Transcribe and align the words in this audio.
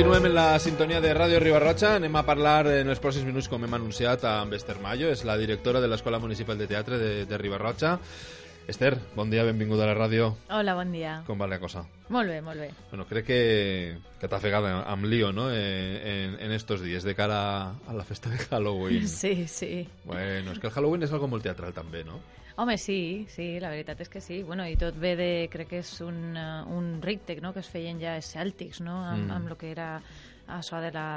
Continuem 0.00 0.30
en 0.30 0.34
la 0.34 0.58
sintonia 0.58 0.98
de 1.04 1.10
Ràdio 1.12 1.36
Ribarroja. 1.42 1.90
Anem 1.98 2.14
a 2.16 2.22
parlar 2.24 2.62
en 2.72 2.88
els 2.88 3.02
pròxims 3.04 3.26
minuts, 3.28 3.50
com 3.52 3.66
hem 3.66 3.74
anunciat, 3.76 4.22
amb 4.24 4.54
Esther 4.56 4.78
Mayo, 4.80 5.10
és 5.12 5.26
la 5.28 5.34
directora 5.36 5.82
de 5.84 5.90
l'Escola 5.92 6.16
Municipal 6.16 6.56
de 6.56 6.64
Teatre 6.70 6.96
de, 6.96 7.10
de 7.28 7.38
Ribarroja. 7.42 7.98
Esther, 8.64 8.94
bon 9.12 9.28
dia, 9.28 9.44
benvinguda 9.44 9.84
a 9.84 9.90
la 9.90 9.98
ràdio. 9.98 10.30
Hola, 10.56 10.72
bon 10.78 10.96
dia. 10.96 11.18
Com 11.26 11.36
va 11.36 11.50
la 11.52 11.60
cosa? 11.60 11.84
Molt 12.08 12.32
bé, 12.32 12.40
molt 12.40 12.64
bé. 12.64 12.70
Bueno, 12.88 13.04
crec 13.12 13.28
que, 13.28 13.40
que 14.16 14.32
t'ha 14.32 14.40
fegat 14.40 14.70
amb 14.80 15.04
lío, 15.04 15.34
no?, 15.36 15.50
eh, 15.52 16.00
en, 16.14 16.40
en 16.48 16.56
estos 16.56 16.80
dies, 16.80 17.04
de 17.04 17.12
cara 17.14 17.42
a 17.68 17.92
la 17.92 18.08
festa 18.08 18.32
de 18.32 18.40
Halloween. 18.40 19.04
Sí, 19.20 19.44
sí. 19.52 19.84
Bueno, 20.06 20.56
és 20.56 20.64
que 20.64 20.72
el 20.72 20.72
Halloween 20.72 21.04
és 21.04 21.12
algo 21.12 21.28
molt 21.28 21.44
teatral 21.44 21.76
també, 21.76 22.06
no? 22.08 22.22
Home, 22.56 22.76
sí, 22.78 23.26
sí, 23.30 23.58
la 23.62 23.70
veritat 23.70 24.00
és 24.00 24.08
que 24.08 24.20
sí. 24.20 24.42
Bueno, 24.42 24.66
I 24.66 24.76
tot 24.80 24.96
ve 24.98 25.14
de, 25.16 25.30
crec 25.52 25.70
que 25.70 25.82
és 25.84 25.92
un, 26.04 26.36
uh, 26.36 26.64
un 26.76 26.96
ríctec, 27.02 27.40
no?, 27.44 27.54
que 27.54 27.62
es 27.64 27.70
feien 27.70 28.00
ja 28.02 28.16
els 28.18 28.32
cèltics, 28.34 28.82
no?, 28.84 28.98
amb, 29.04 29.28
mm. 29.28 29.36
amb 29.36 29.52
el 29.52 29.60
que 29.60 29.70
era 29.70 29.92
això 30.58 30.82
de 30.82 30.90
la 30.94 31.08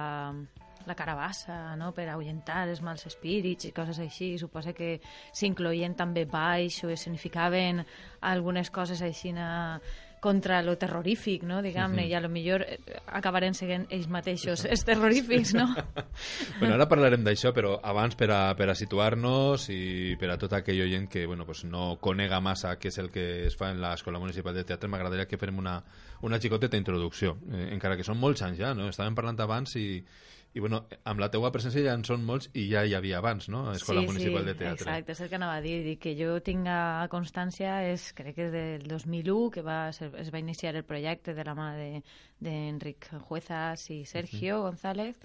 la 0.86 0.96
carabassa, 0.96 1.76
no?, 1.80 1.92
per 1.96 2.10
ahuyentar 2.12 2.68
els 2.68 2.82
mals 2.84 3.06
espírits 3.08 3.70
i 3.70 3.74
coses 3.76 4.00
així. 4.04 4.34
Suposa 4.40 4.74
que 4.76 4.98
s'incloïen 5.32 5.96
també 5.96 6.26
baix 6.30 6.82
o 6.84 6.92
significaven 6.96 7.84
algunes 8.34 8.72
coses 8.74 9.02
així 9.02 9.32
contra 10.24 10.62
lo 10.64 10.78
terrorífic, 10.80 11.44
no? 11.44 11.62
diguem-ne, 11.62 12.04
uh 12.04 12.08
-huh. 12.08 12.12
i 12.12 12.14
a 12.16 12.22
lo 12.22 12.30
millor 12.30 12.62
eh, 12.64 12.80
acabaren 13.08 13.54
seguint 13.54 13.86
ells 13.90 14.08
mateixos 14.08 14.64
els 14.64 14.86
terrorífics, 14.86 15.54
no? 15.54 15.68
bueno, 16.60 16.76
ara 16.76 16.88
parlarem 16.88 17.26
d'això, 17.26 17.52
però 17.52 17.80
abans 17.84 18.16
per 18.16 18.32
a, 18.32 18.56
per 18.56 18.70
a 18.70 18.76
situar-nos 18.76 19.68
i 19.70 20.16
per 20.20 20.30
a 20.32 20.38
tot 20.38 20.54
aquell 20.54 20.80
oient 20.82 21.10
que 21.10 21.26
bueno, 21.26 21.46
pues 21.46 21.66
no 21.66 21.98
conega 22.00 22.40
massa 22.40 22.80
què 22.80 22.88
és 22.88 22.98
el 23.00 23.12
que 23.12 23.48
es 23.48 23.58
fa 23.58 23.72
en 23.72 23.82
l'Escola 23.82 24.20
Municipal 24.20 24.56
de 24.56 24.64
Teatre, 24.64 24.88
m'agradaria 24.88 25.26
que 25.26 25.38
farem 25.38 25.58
una, 25.58 25.84
una 26.22 26.40
xicoteta 26.40 26.78
introducció, 26.78 27.38
eh, 27.52 27.74
encara 27.74 27.98
que 27.98 28.04
són 28.04 28.18
molts 28.18 28.42
anys 28.42 28.58
ja, 28.58 28.74
no? 28.74 28.88
Estàvem 28.88 29.16
parlant 29.16 29.40
abans 29.42 29.76
i, 29.76 30.04
i 30.54 30.62
bueno, 30.62 30.84
amb 31.10 31.22
la 31.22 31.30
teua 31.34 31.50
presència 31.54 31.82
ja 31.88 31.94
en 31.98 32.04
són 32.06 32.22
molts 32.28 32.52
i 32.54 32.68
ja 32.70 32.84
hi 32.86 32.94
havia 32.94 33.18
abans, 33.18 33.48
no? 33.50 33.64
A 33.72 33.74
Escola 33.74 34.04
sí, 34.04 34.10
Municipal 34.12 34.44
sí, 34.44 34.50
de 34.52 34.54
Teatre. 34.60 34.86
exacte, 34.86 35.16
és 35.16 35.22
el 35.26 35.32
que 35.32 35.40
anava 35.40 35.56
a 35.58 35.64
dir. 35.66 35.80
dir 35.82 35.96
que 35.98 36.14
jo 36.20 36.36
tinga 36.46 37.08
constància 37.10 37.80
és, 37.90 38.12
crec 38.14 38.38
que 38.38 38.46
és 38.46 38.54
del 38.54 38.86
2001 38.92 39.50
que 39.56 39.66
va 39.66 39.80
ser, 39.98 40.12
es 40.22 40.30
va 40.34 40.42
iniciar 40.44 40.76
el 40.76 40.86
projecte 40.86 41.34
de 41.34 41.46
la 41.48 41.58
mà 41.58 41.72
d'Enric 42.38 43.10
de, 43.10 43.24
Juezas 43.26 43.90
i 43.90 44.06
Sergio 44.06 44.60
uh 44.60 44.62
-huh. 44.62 44.70
González 44.70 45.18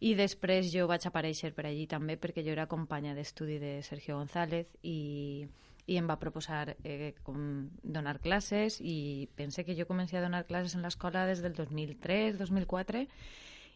i 0.00 0.14
després 0.14 0.72
jo 0.72 0.88
vaig 0.88 1.06
aparèixer 1.06 1.52
per 1.54 1.66
allí 1.66 1.86
també 1.86 2.18
perquè 2.20 2.42
jo 2.44 2.50
era 2.50 2.66
companya 2.66 3.14
d'estudi 3.14 3.58
de 3.58 3.82
Sergio 3.82 4.16
González 4.16 4.66
i, 4.82 5.46
i 5.86 5.96
em 5.96 6.06
va 6.08 6.18
proposar 6.18 6.76
eh, 6.82 7.14
com 7.22 7.70
donar 7.82 8.18
classes 8.20 8.80
i 8.80 9.28
pense 9.36 9.64
que 9.64 9.76
jo 9.76 9.86
comencé 9.86 10.18
a 10.18 10.22
donar 10.22 10.46
classes 10.46 10.74
en 10.74 10.82
l'escola 10.82 11.26
des 11.26 11.42
del 11.42 11.54
2003-2004 11.54 13.06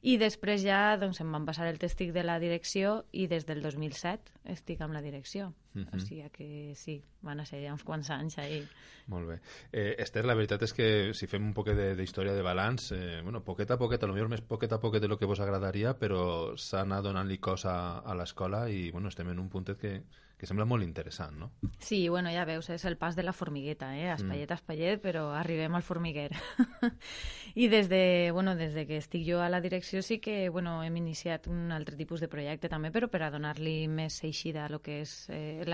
i 0.02 0.14
després 0.18 0.62
ja 0.62 0.96
doncs, 1.00 1.20
em 1.22 1.32
van 1.34 1.46
passar 1.46 1.66
el 1.66 1.78
tèstic 1.82 2.12
de 2.14 2.22
la 2.22 2.38
direcció 2.38 3.02
i 3.12 3.26
des 3.30 3.46
del 3.48 3.62
2007 3.64 4.36
estic 4.54 4.82
amb 4.84 4.94
la 4.94 5.02
direcció. 5.02 5.52
Uh 5.74 5.82
-huh. 5.82 5.96
O 5.96 6.00
sigui 6.00 6.30
que 6.30 6.72
sí, 6.74 7.02
van 7.22 7.40
a 7.40 7.44
ser 7.44 7.64
ja 7.64 7.72
uns 7.72 7.84
quants 7.84 8.10
anys 8.10 8.38
ahí. 8.38 8.66
Molt 9.06 9.28
bé. 9.28 9.40
Eh, 9.72 9.96
Esther, 9.98 10.24
la 10.24 10.34
veritat 10.34 10.62
és 10.62 10.72
que 10.72 11.14
si 11.14 11.26
fem 11.26 11.44
un 11.44 11.54
poquet 11.54 11.96
d'història 11.96 12.32
de, 12.32 12.38
de 12.38 12.44
balanç, 12.44 12.92
eh, 12.92 13.20
bueno, 13.22 13.42
poquet 13.44 13.70
a 13.70 13.78
poquet, 13.78 14.02
a 14.02 14.06
lo 14.06 14.12
millor 14.12 14.28
més 14.28 14.40
poquet 14.40 14.72
a 14.72 14.80
poquet 14.80 15.00
de 15.00 15.08
lo 15.08 15.18
que 15.18 15.26
vos 15.26 15.40
agradaria, 15.40 15.98
però 15.98 16.56
s'ha 16.56 16.80
anat 16.80 17.04
donant-li 17.04 17.38
cosa 17.38 17.98
a 17.98 18.14
l'escola 18.14 18.68
i 18.68 18.90
bueno, 18.90 19.08
estem 19.08 19.28
en 19.28 19.38
un 19.38 19.48
puntet 19.48 19.78
que, 19.78 20.02
que 20.38 20.46
sembla 20.46 20.64
molt 20.70 20.86
interessant, 20.86 21.34
no? 21.36 21.50
Sí, 21.82 22.08
bueno, 22.08 22.30
ja 22.30 22.44
veus, 22.46 22.68
és 22.70 22.84
el 22.86 22.96
pas 22.96 23.16
de 23.18 23.24
la 23.26 23.34
formigueta, 23.34 23.90
eh? 23.98 24.12
Espallet, 24.12 24.46
mm. 24.46 24.54
espallet, 24.54 25.00
però 25.02 25.24
arribem 25.34 25.74
al 25.74 25.82
formiguer. 25.82 26.30
I 27.58 27.66
des 27.68 27.88
de, 27.90 28.30
bueno, 28.32 28.54
des 28.54 28.72
de 28.76 28.86
que 28.86 29.00
estic 29.02 29.26
jo 29.26 29.42
a 29.42 29.48
la 29.50 29.60
direcció 29.60 30.00
sí 30.02 30.20
que, 30.22 30.48
bueno, 30.48 30.76
hem 30.86 30.96
iniciat 31.00 31.48
un 31.50 31.72
altre 31.74 31.98
tipus 31.98 32.22
de 32.22 32.30
projecte 32.30 32.70
també, 32.70 32.92
però 32.94 33.10
per 33.10 33.24
a 33.26 33.32
donar-li 33.34 33.88
més 33.90 34.22
eixida 34.22 34.64
a 34.66 34.70
lo 34.70 34.78
que 34.78 35.00
és 35.02 35.14
eh, 35.34 35.66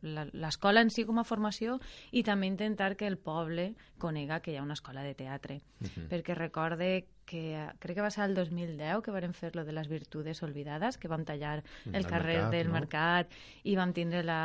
l'escola 0.00 0.80
en 0.80 0.88
si 0.88 1.04
com 1.04 1.20
a 1.20 1.28
formació 1.28 1.76
i 2.10 2.24
també 2.24 2.48
intentar 2.48 2.94
que 2.96 3.06
el 3.06 3.18
poble 3.20 3.74
conega 4.00 4.40
que 4.40 4.54
hi 4.54 4.56
ha 4.56 4.64
una 4.64 4.78
escola 4.78 5.04
de 5.04 5.14
teatre. 5.14 5.60
Mm 5.80 5.86
-hmm. 5.86 6.08
Perquè 6.08 6.34
recorde 6.34 7.04
que 7.30 7.42
crec 7.78 7.96
que 7.96 8.02
va 8.02 8.10
ser 8.10 8.24
el 8.26 8.34
2010 8.34 9.04
que 9.06 9.14
vam 9.14 9.34
fer 9.36 9.52
lo 9.54 9.64
de 9.64 9.74
les 9.76 9.88
virtudes 9.88 10.42
olvidades, 10.42 10.98
que 10.98 11.08
vam 11.08 11.22
tallar 11.24 11.60
el, 11.60 11.94
el 11.94 12.06
carrer 12.10 12.40
mercat, 12.40 12.54
del 12.56 12.68
no? 12.68 12.74
mercat 12.74 13.36
i 13.70 13.76
vam 13.78 13.94
tindre 13.94 14.24
la, 14.26 14.40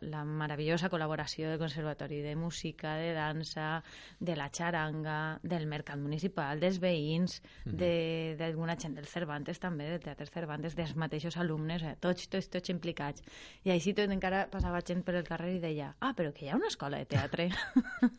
la 0.00 0.24
meravellosa 0.24 0.88
col·laboració 0.92 1.50
del 1.50 1.60
Conservatori 1.60 2.22
de 2.24 2.34
Música, 2.36 2.96
de 2.96 3.12
Dansa, 3.16 3.82
de 4.18 4.36
la 4.36 4.48
xaranga, 4.48 5.38
del 5.42 5.66
Mercat 5.68 6.00
Municipal, 6.00 6.60
dels 6.60 6.80
veïns, 6.80 7.40
mm 7.64 7.76
-hmm. 7.76 8.36
d'alguna 8.40 8.76
gent 8.76 8.96
del 8.96 9.06
Cervantes 9.06 9.60
també, 9.60 9.90
del 9.90 10.00
Teatre 10.00 10.26
Cervantes, 10.26 10.76
dels 10.76 10.96
mateixos 10.96 11.36
alumnes, 11.36 11.82
eh, 11.82 11.96
tots, 12.00 12.28
tots, 12.28 12.48
tots 12.48 12.70
implicats. 12.70 13.22
I 13.64 13.70
així 13.70 13.92
tot 13.94 14.10
encara 14.10 14.48
passava 14.50 14.80
gent 14.80 15.04
per 15.04 15.14
el 15.14 15.24
carrer 15.24 15.56
i 15.56 15.60
deia 15.60 15.94
ah, 16.00 16.14
però 16.16 16.32
que 16.32 16.46
hi 16.46 16.48
ha 16.50 16.56
una 16.56 16.68
escola 16.68 16.98
de 16.98 17.06
teatre. 17.06 17.50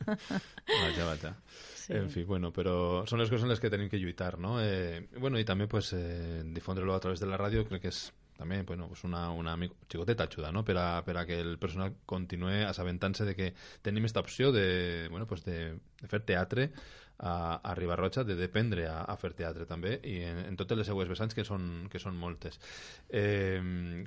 vaja, 0.83 1.05
vaja. 1.05 1.35
Sí. 1.81 1.93
En 1.97 2.09
fi, 2.13 2.23
bueno, 2.23 2.51
però 2.53 3.03
són 3.09 3.19
les 3.19 3.29
coses 3.31 3.43
en 3.43 3.49
les 3.49 3.59
que 3.59 3.69
tenim 3.73 3.89
que 3.89 3.97
lluitar, 3.97 4.10
no? 4.37 4.59
Eh, 4.61 5.07
bueno, 5.17 5.39
i 5.39 5.45
també 5.45 5.67
pues, 5.67 5.93
eh, 5.93 6.41
difondre-lo 6.45 6.95
a 6.95 6.99
través 6.99 7.19
de 7.19 7.29
la 7.29 7.39
ràdio 7.39 7.65
crec 7.67 7.81
que 7.81 7.93
és 7.93 8.11
també 8.41 8.63
bueno, 8.63 8.87
pues 8.87 9.03
una, 9.03 9.29
una 9.31 9.53
xicoteta 9.87 10.25
ajuda 10.25 10.51
no? 10.51 10.63
per, 10.65 10.77
a, 10.81 11.03
per 11.05 11.17
a 11.17 11.25
que 11.27 11.39
el 11.39 11.59
personal 11.59 11.93
continue 12.09 12.63
assabentant-se 12.65 13.27
de 13.27 13.35
que 13.37 13.53
tenim 13.85 14.07
aquesta 14.07 14.23
opció 14.23 14.51
de, 14.51 15.07
bueno, 15.11 15.27
pues 15.27 15.45
de, 15.45 15.77
de 16.01 16.09
fer 16.09 16.23
teatre 16.25 16.71
a, 17.21 17.61
a 17.61 17.75
Ribarroja, 17.75 18.23
de 18.23 18.35
dependre 18.35 18.87
a, 18.89 19.03
a 19.05 19.15
fer 19.21 19.31
teatre 19.37 19.67
també, 19.69 19.99
i 20.09 20.17
en, 20.25 20.41
en 20.49 20.57
totes 20.57 20.79
les 20.79 20.89
seues 20.89 21.09
vessants, 21.11 21.37
que 21.37 21.45
són, 21.45 21.85
que 21.93 22.01
són 22.01 22.17
moltes. 22.17 22.57
Eh, 23.07 23.61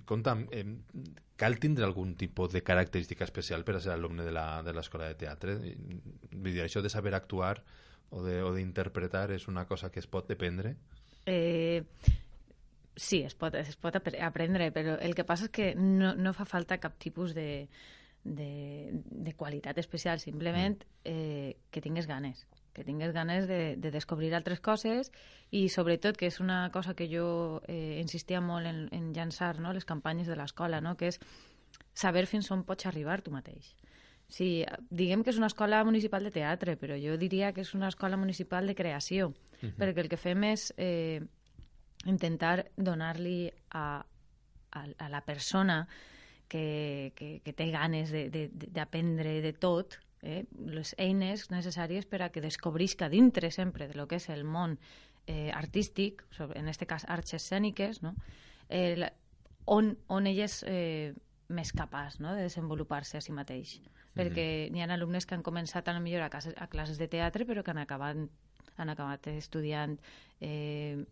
compta'm, 0.05 0.49
eh, 0.51 0.65
cal 1.39 1.61
tindre 1.63 1.87
algun 1.87 2.17
tipus 2.19 2.53
de 2.53 2.65
característica 2.67 3.25
especial 3.25 3.63
per 3.65 3.79
a 3.79 3.85
ser 3.87 3.95
alumne 3.95 4.27
de 4.27 4.75
l'escola 4.75 5.07
de, 5.07 5.15
de 5.15 5.21
teatre? 5.23 5.57
Vull 6.35 6.51
dir, 6.51 6.65
això 6.67 6.83
de 6.83 6.91
saber 6.91 7.15
actuar 7.15 7.61
o 8.11 8.53
d'interpretar 8.55 9.31
és 9.35 9.49
una 9.49 9.67
cosa 9.67 9.91
que 9.91 10.01
es 10.01 10.07
pot 10.07 10.29
dependre? 10.29 10.77
Eh, 11.27 11.83
sí, 12.97 13.23
es 13.23 13.35
pot, 13.35 13.55
es 13.55 13.77
pot 13.77 13.97
aprendre, 13.97 14.71
però 14.73 14.99
el 15.01 15.15
que 15.15 15.25
passa 15.25 15.49
és 15.49 15.55
que 15.55 15.73
no, 15.75 16.15
no 16.15 16.35
fa 16.37 16.45
falta 16.45 16.79
cap 16.83 16.99
tipus 16.99 17.35
de, 17.35 17.69
de, 18.25 18.91
de 18.93 19.35
qualitat 19.35 19.79
especial, 19.79 20.21
simplement 20.21 20.79
mm. 20.83 21.01
eh, 21.05 21.57
que 21.71 21.83
tingues 21.83 22.07
ganes 22.07 22.47
que 22.75 22.85
tingués 22.85 23.13
ganes 23.15 23.47
de, 23.49 23.77
de 23.77 23.91
descobrir 23.91 24.35
altres 24.35 24.61
coses 24.61 25.13
i 25.55 25.69
sobretot, 25.71 26.19
que 26.19 26.27
és 26.27 26.41
una 26.43 26.69
cosa 26.75 26.93
que 26.99 27.07
jo 27.09 27.63
eh, 27.71 28.03
insistia 28.03 28.43
molt 28.43 28.67
en, 28.67 28.89
en 28.93 29.13
llançar 29.15 29.55
no? 29.63 29.73
les 29.73 29.87
campanyes 29.89 30.29
de 30.29 30.37
l'escola, 30.37 30.83
no? 30.83 30.97
que 30.99 31.15
és 31.15 31.21
saber 31.95 32.27
fins 32.27 32.51
on 32.51 32.67
pots 32.67 32.91
arribar 32.91 33.23
tu 33.23 33.31
mateix. 33.31 33.73
Sí, 34.29 34.65
diguem 34.91 35.23
que 35.23 35.31
és 35.31 35.39
una 35.39 35.51
escola 35.51 35.83
municipal 35.85 36.25
de 36.25 36.33
teatre, 36.35 36.77
però 36.81 36.97
jo 36.99 37.19
diria 37.21 37.53
que 37.53 37.63
és 37.63 37.75
una 37.75 37.89
escola 37.89 38.17
municipal 38.17 38.67
de 38.67 38.75
creació, 38.75 39.29
uh 39.29 39.35
-huh. 39.61 39.77
perquè 39.77 40.01
el 40.01 40.09
que 40.09 40.17
fem 40.17 40.45
és 40.45 40.73
eh, 40.77 41.21
intentar 42.07 42.71
donar-li 42.77 43.53
a, 43.71 44.05
a, 44.73 44.87
a 44.99 45.09
la 45.09 45.21
persona 45.25 45.87
que, 46.49 47.13
que, 47.17 47.41
que 47.45 47.53
té 47.53 47.71
ganes 47.71 48.11
d'aprendre 48.11 49.31
de, 49.31 49.43
de, 49.43 49.53
de 49.53 49.59
tot, 49.59 49.99
eh, 50.23 50.45
les 50.57 50.95
eines 50.99 51.51
necessàries 51.51 52.07
per 52.07 52.23
a 52.23 52.31
que 52.33 52.41
descobrisca 52.41 53.09
dintre 53.09 53.51
sempre 53.51 53.89
de 53.89 53.95
lo 53.95 54.07
que 54.09 54.17
és 54.17 54.29
el 54.33 54.45
món 54.45 54.79
eh, 55.27 55.51
artístic, 55.53 56.25
sobre, 56.31 56.59
en 56.61 56.69
aquest 56.69 56.85
cas 56.89 57.07
arts 57.09 57.35
escèniques, 57.35 58.03
no? 58.03 58.15
eh, 58.69 58.95
la, 58.97 59.13
on, 59.67 59.95
on 60.09 60.27
ell 60.27 60.41
és 60.45 60.63
eh, 60.69 61.15
més 61.49 61.73
capaç 61.73 62.19
no? 62.21 62.35
de 62.35 62.49
desenvolupar-se 62.49 63.21
a 63.21 63.25
si 63.25 63.33
mateix. 63.33 63.79
Mm. 64.15 64.21
Perquè 64.21 64.47
n'hi 64.71 64.83
ha 64.83 64.89
alumnes 64.95 65.27
que 65.27 65.35
han 65.35 65.43
començat 65.43 65.89
a 65.89 65.97
la 65.97 66.01
millor 66.01 66.23
a, 66.23 66.31
casa, 66.31 66.55
a 66.57 66.69
classes 66.71 66.99
de 66.99 67.09
teatre 67.11 67.45
però 67.45 67.63
que 67.63 67.75
han 67.75 67.83
acabat, 67.83 68.17
han 68.77 68.91
acabat 68.91 69.27
estudiant 69.35 69.99
eh, 70.41 71.05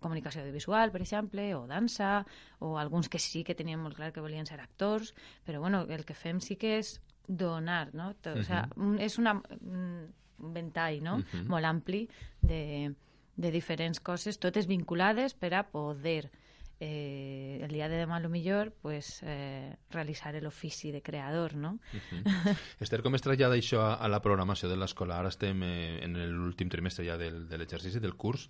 comunicació 0.00 0.42
audiovisual, 0.42 0.92
per 0.92 1.00
exemple, 1.02 1.48
o 1.56 1.66
dansa, 1.66 2.26
o 2.60 2.76
alguns 2.78 3.08
que 3.08 3.18
sí 3.18 3.42
que 3.44 3.56
tenien 3.56 3.80
molt 3.80 3.96
clar 3.96 4.12
que 4.12 4.20
volien 4.20 4.46
ser 4.46 4.60
actors, 4.60 5.14
però 5.46 5.60
bueno, 5.60 5.86
el 5.88 6.04
que 6.04 6.14
fem 6.14 6.40
sí 6.44 6.58
que 6.60 6.76
és 6.78 7.00
donar, 7.26 7.94
no? 7.94 8.14
Tot, 8.20 8.36
uh 8.36 8.38
-huh. 8.38 8.40
o 8.40 8.44
sea, 8.44 8.68
és 9.02 9.18
una, 9.18 9.40
un 9.60 10.12
ventall 10.38 11.02
no? 11.02 11.16
Uh 11.16 11.24
-huh. 11.24 11.46
molt 11.48 11.64
ampli 11.64 12.08
de, 12.40 12.94
de 13.36 13.50
diferents 13.50 14.00
coses, 14.00 14.38
totes 14.38 14.66
vinculades 14.66 15.34
per 15.34 15.54
a 15.54 15.66
poder 15.68 16.30
eh, 16.78 17.60
el 17.62 17.72
dia 17.72 17.88
de 17.88 17.98
demà, 18.02 18.18
a 18.18 18.28
millor, 18.28 18.72
pues, 18.82 19.20
eh, 19.22 19.76
realitzar 19.90 20.34
l'ofici 20.42 20.92
de 20.92 21.02
creador, 21.02 21.54
no? 21.54 21.78
Uh 21.92 22.00
-huh. 22.10 22.56
Esther, 22.80 23.02
com 23.02 23.14
es 23.14 23.22
trasllada 23.22 23.56
això 23.56 23.80
a, 23.80 23.94
a 23.94 24.08
la 24.08 24.20
programació 24.20 24.68
de 24.68 24.76
l'escola? 24.76 25.18
Ara 25.18 25.28
estem 25.28 25.62
eh, 25.62 26.04
en 26.04 26.14
l'últim 26.14 26.68
trimestre 26.68 27.04
ja 27.04 27.16
del, 27.16 27.48
de 27.48 27.58
l'exercici, 27.58 28.00
del 28.00 28.16
curs. 28.16 28.48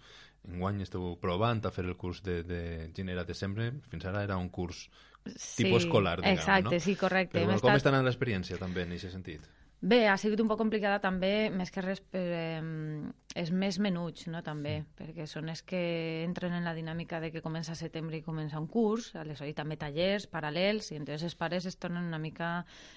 Enguany 0.49 0.83
esteu 0.83 1.19
provant 1.21 1.65
a 1.65 1.71
fer 1.71 1.85
el 1.85 1.97
curs 1.97 2.23
de, 2.23 2.43
de 2.43 2.91
gener 2.95 3.19
a 3.19 3.25
desembre. 3.25 3.73
Fins 3.91 4.05
ara 4.05 4.23
era 4.23 4.37
un 4.37 4.49
curs 4.49 4.91
sí, 5.35 5.65
tipus 5.65 5.85
escolar, 5.85 6.21
diguem, 6.21 6.35
exacte, 6.35 6.77
no? 6.77 6.81
sí, 6.81 6.97
correcte. 6.97 7.39
Però, 7.41 7.47
com 7.47 7.55
estat... 7.55 7.77
està 7.77 7.89
anant 7.91 8.05
l'experiència, 8.05 8.59
també, 8.59 8.83
en 8.83 8.93
aquest 8.93 9.13
sentit? 9.13 9.43
Bé, 9.87 10.09
ha 10.11 10.17
sigut 10.19 10.41
un 10.43 10.49
poc 10.51 10.59
complicada 10.59 10.99
també, 10.99 11.47
més 11.55 11.71
que 11.71 11.83
res 11.85 12.01
per, 12.03 12.23
eh, 12.35 12.63
és 13.39 13.53
més 13.55 13.77
menuts, 13.79 14.25
no?, 14.33 14.41
també, 14.43 14.81
mm. 14.81 14.95
perquè 14.99 15.27
són 15.31 15.53
els 15.53 15.61
que 15.63 15.79
entren 16.25 16.57
en 16.57 16.65
la 16.67 16.73
dinàmica 16.75 17.21
de 17.23 17.31
que 17.31 17.43
comença 17.45 17.77
a 17.77 17.79
setembre 17.79 18.19
i 18.19 18.25
comença 18.25 18.59
un 18.59 18.67
curs, 18.73 19.13
aleshores 19.21 19.55
també 19.55 19.77
tallers 19.79 20.27
paral·lels, 20.33 20.89
i 20.91 20.99
entonces 20.99 21.29
els 21.29 21.37
pares 21.39 21.69
es 21.71 21.79
tornen 21.79 22.09
una 22.09 22.19
mica 22.19 22.49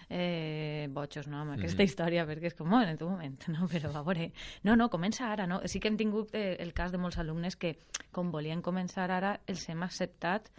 eh, 0.10 0.88
bojos, 0.96 1.30
no?, 1.30 1.44
amb 1.44 1.60
aquesta 1.60 1.84
mm. 1.84 1.92
història, 1.92 2.26
perquè 2.26 2.50
és 2.50 2.58
com, 2.58 2.74
oh, 2.74 2.82
en 2.82 2.98
tu 2.98 3.12
moment, 3.12 3.38
no?, 3.54 3.70
però 3.70 3.94
va 3.94 4.02
veure... 4.08 4.32
No, 4.66 4.74
no, 4.80 4.90
comença 4.90 5.30
ara, 5.30 5.46
no? 5.46 5.62
Sí 5.70 5.84
que 5.84 5.92
hem 5.92 6.00
tingut 6.00 6.34
eh, 6.34 6.56
el 6.58 6.74
cas 6.74 6.96
de 6.96 6.98
molts 6.98 7.22
alumnes 7.22 7.60
que, 7.60 7.76
com 8.16 8.34
volien 8.34 8.66
començar 8.66 9.12
ara, 9.14 9.36
els 9.46 9.68
hem 9.70 9.86
acceptat 9.86 10.50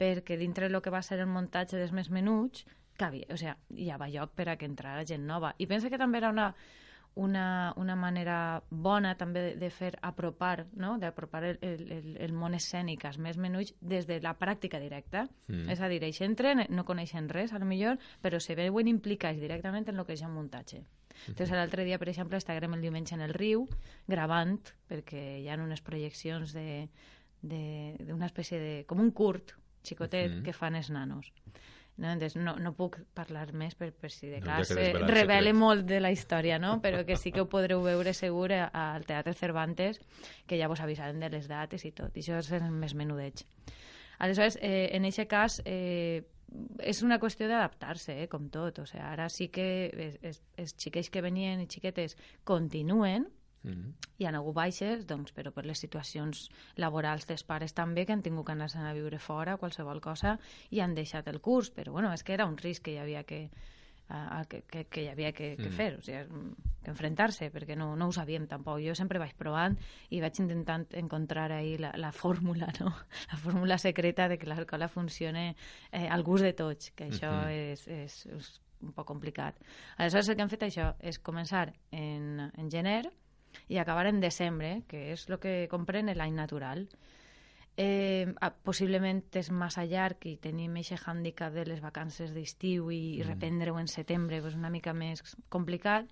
perquè 0.00 0.40
dintre 0.40 0.70
del 0.70 0.80
que 0.80 0.92
va 0.92 1.04
ser 1.04 1.20
el 1.20 1.28
muntatge 1.28 1.76
dels 1.76 1.92
més 1.92 2.08
menuts, 2.08 2.64
cabia, 2.96 3.28
o 3.30 3.36
sigui, 3.36 3.84
hi 3.84 3.90
havia 3.90 4.20
lloc 4.20 4.34
per 4.34 4.48
a 4.48 4.56
que 4.56 4.66
entrara 4.66 5.06
gent 5.06 5.26
nova. 5.26 5.54
I 5.58 5.66
penso 5.66 5.90
que 5.90 5.98
també 5.98 6.18
era 6.18 6.30
una 6.34 6.54
una, 7.16 7.72
una 7.76 7.96
manera 7.96 8.62
bona 8.68 9.14
també 9.16 9.40
de, 9.40 9.52
de 9.56 9.70
fer 9.72 9.94
apropar, 10.04 10.66
no? 10.76 10.98
d'apropar 11.00 11.42
el, 11.48 11.58
el, 11.64 12.10
el 12.20 12.34
món 12.36 12.54
escènic 12.54 13.06
als 13.08 13.16
més 13.16 13.38
menuts 13.40 13.72
des 13.80 14.04
de 14.06 14.20
la 14.20 14.34
pràctica 14.36 14.76
directa. 14.82 15.24
Mm. 15.48 15.70
És 15.72 15.80
a 15.80 15.88
dir, 15.88 16.02
ells 16.04 16.20
entren, 16.20 16.66
no 16.68 16.84
coneixen 16.84 17.30
res, 17.32 17.54
a 17.56 17.58
lo 17.58 17.64
millor, 17.66 17.96
però 18.20 18.36
se 18.38 18.54
veuen 18.54 18.88
implicats 18.92 19.40
directament 19.40 19.88
en 19.88 19.96
el 19.96 20.04
que 20.04 20.12
és 20.12 20.22
el 20.28 20.34
muntatge. 20.34 20.82
Mm. 20.84 21.32
Entonces, 21.32 21.56
l'altre 21.56 21.88
dia, 21.88 21.96
per 21.98 22.10
exemple, 22.12 22.36
estàvem 22.36 22.76
el 22.76 22.84
diumenge 22.84 23.16
en 23.16 23.24
el 23.24 23.32
riu, 23.32 23.64
gravant, 24.06 24.60
perquè 24.86 25.40
hi 25.40 25.48
ha 25.48 25.56
unes 25.56 25.80
projeccions 25.80 26.52
d'una 26.52 28.28
espècie 28.28 28.60
de... 28.60 28.84
com 28.84 29.00
un 29.00 29.10
curt 29.16 29.56
xicotet 29.86 30.28
mm 30.28 30.36
-hmm. 30.36 30.44
que 30.44 30.52
fan 30.52 30.76
els 30.76 30.90
nanos. 30.90 31.32
No? 31.96 32.10
Entonces, 32.12 32.36
no, 32.36 32.58
no 32.60 32.74
puc 32.76 32.98
parlar 33.16 33.46
més 33.56 33.74
per, 33.74 33.88
per 33.96 34.10
si 34.12 34.28
de 34.28 34.42
cas 34.44 34.68
no, 34.68 34.80
eh, 34.82 34.92
revele 35.08 35.54
molt 35.56 35.86
de 35.88 36.00
la 36.00 36.10
història, 36.12 36.58
no? 36.60 36.74
però 36.84 37.06
que 37.08 37.16
sí 37.16 37.32
que 37.32 37.40
ho 37.40 37.48
podreu 37.48 37.80
veure 37.80 38.12
segur 38.12 38.50
al 38.52 39.06
Teatre 39.08 39.32
Cervantes, 39.32 40.02
que 40.46 40.60
ja 40.60 40.68
vos 40.68 40.82
avisaren 40.84 41.24
de 41.24 41.30
les 41.32 41.48
dates 41.48 41.86
i 41.88 41.94
tot, 41.96 42.12
i 42.12 42.20
això 42.20 42.42
és 42.42 42.52
el 42.60 42.68
més 42.68 42.92
menudeig. 42.92 43.46
Aleshores, 44.18 44.58
eh, 44.60 44.90
en 44.96 45.08
aquest 45.08 45.30
cas, 45.30 45.62
eh, 45.64 46.24
és 46.80 47.02
una 47.02 47.18
qüestió 47.20 47.48
d'adaptar-se, 47.48 48.22
eh, 48.22 48.28
com 48.28 48.48
tot. 48.52 48.78
O 48.78 48.86
sigui, 48.86 49.02
ara 49.02 49.28
sí 49.28 49.48
que 49.52 49.66
els 50.22 50.76
xiquets 50.76 51.10
que 51.10 51.24
venien 51.24 51.60
i 51.60 51.68
xiquetes 51.68 52.16
continuen, 52.44 53.26
Mm 53.62 53.70
-hmm. 53.72 53.92
Hi 54.18 54.26
ha 54.26 54.30
hagut 54.36 54.54
baixes, 54.54 55.06
doncs, 55.06 55.32
però 55.34 55.50
per 55.52 55.66
les 55.66 55.78
situacions 55.78 56.50
laborals 56.76 57.26
dels 57.26 57.44
pares 57.44 57.74
també, 57.74 58.06
que 58.06 58.12
han 58.12 58.22
tingut 58.22 58.46
que 58.46 58.52
anar 58.52 58.68
a 58.74 58.92
viure 58.92 59.18
fora, 59.18 59.56
qualsevol 59.56 60.00
cosa, 60.00 60.38
i 60.70 60.80
han 60.80 60.94
deixat 60.94 61.28
el 61.28 61.40
curs. 61.40 61.70
Però, 61.70 61.92
bueno, 61.92 62.12
és 62.12 62.22
que 62.22 62.32
era 62.32 62.46
un 62.46 62.56
risc 62.56 62.84
que 62.84 62.92
hi 62.92 62.98
havia 62.98 63.24
que, 63.24 63.50
uh, 64.10 64.46
que, 64.48 64.62
que, 64.62 64.84
que 64.84 65.02
hi 65.02 65.08
havia 65.08 65.32
que, 65.32 65.56
que 65.56 65.68
mm. 65.68 65.72
fer, 65.72 65.96
o 65.98 66.02
sigui, 66.02 66.54
que 66.82 66.90
enfrentar-se, 66.90 67.50
perquè 67.50 67.76
no, 67.76 67.96
no 67.96 68.08
ho 68.08 68.12
sabíem 68.12 68.46
tampoc. 68.46 68.80
Jo 68.84 68.94
sempre 68.94 69.18
vaig 69.18 69.34
provant 69.38 69.76
i 70.10 70.20
vaig 70.20 70.38
intentant 70.40 70.86
encontrar 70.94 71.50
ahí 71.52 71.76
la, 71.78 71.92
la 71.96 72.12
fórmula, 72.12 72.68
no? 72.80 72.92
la 73.32 73.38
fórmula 73.38 73.78
secreta 73.78 74.28
de 74.28 74.38
que 74.38 74.46
l'escola 74.46 74.88
funcione 74.88 75.56
eh, 75.90 76.08
al 76.08 76.22
gust 76.22 76.44
de 76.44 76.52
tots, 76.52 76.92
que 76.92 77.10
això 77.10 77.30
mm 77.32 77.44
-hmm. 77.44 77.72
és, 77.72 77.88
és, 77.88 78.26
és 78.26 78.60
un 78.82 78.92
poc 78.92 79.06
complicat. 79.06 79.58
Aleshores, 79.96 80.28
el 80.28 80.36
que 80.36 80.42
hem 80.42 80.52
fet 80.52 80.62
això 80.62 80.94
és 81.00 81.18
començar 81.18 81.72
en, 81.90 82.50
en 82.54 82.70
gener, 82.70 83.10
i 83.68 83.78
acabar 83.78 84.06
en 84.06 84.20
desembre, 84.20 84.82
que 84.88 85.12
és 85.12 85.26
el 85.28 85.38
que 85.42 85.54
comprèn 85.72 86.12
l'any 86.14 86.34
natural. 86.34 86.86
Eh, 87.76 88.32
possiblement 88.64 89.20
és 89.36 89.50
massa 89.52 89.84
llarg 89.84 90.24
i 90.24 90.38
tenim 90.40 90.78
aquest 90.80 91.10
hàndicap 91.10 91.52
de 91.52 91.66
les 91.68 91.82
vacances 91.84 92.32
d'estiu 92.32 92.88
i, 92.88 93.18
mm. 93.20 93.26
reprendre-ho 93.28 93.76
en 93.76 93.90
setembre 93.92 94.38
és 94.40 94.56
una 94.56 94.70
mica 94.72 94.94
més 94.96 95.20
complicat 95.52 96.08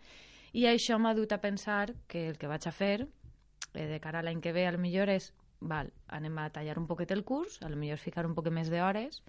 i 0.53 0.67
això 0.69 0.99
m'ha 1.01 1.15
dut 1.17 1.33
a 1.33 1.41
pensar 1.41 1.95
que 2.07 2.29
el 2.29 2.37
que 2.37 2.51
vaig 2.53 2.69
a 2.69 2.73
fer 2.73 3.07
eh, 3.73 3.87
de 3.89 3.97
cara 3.99 4.21
a 4.21 4.27
l'any 4.27 4.45
que 4.45 4.53
ve 4.53 4.67
al 4.69 4.77
millor 4.77 5.09
és 5.09 5.33
val, 5.65 5.89
anem 6.13 6.37
a 6.39 6.51
tallar 6.53 6.77
un 6.77 6.87
poquet 6.87 7.17
el 7.17 7.25
curs, 7.25 7.63
a 7.63 7.71
lo 7.73 7.81
millor 7.81 7.97
ficar 7.99 8.27
un 8.29 8.37
poc 8.37 8.53
més 8.53 8.69
d'hores 8.69 9.23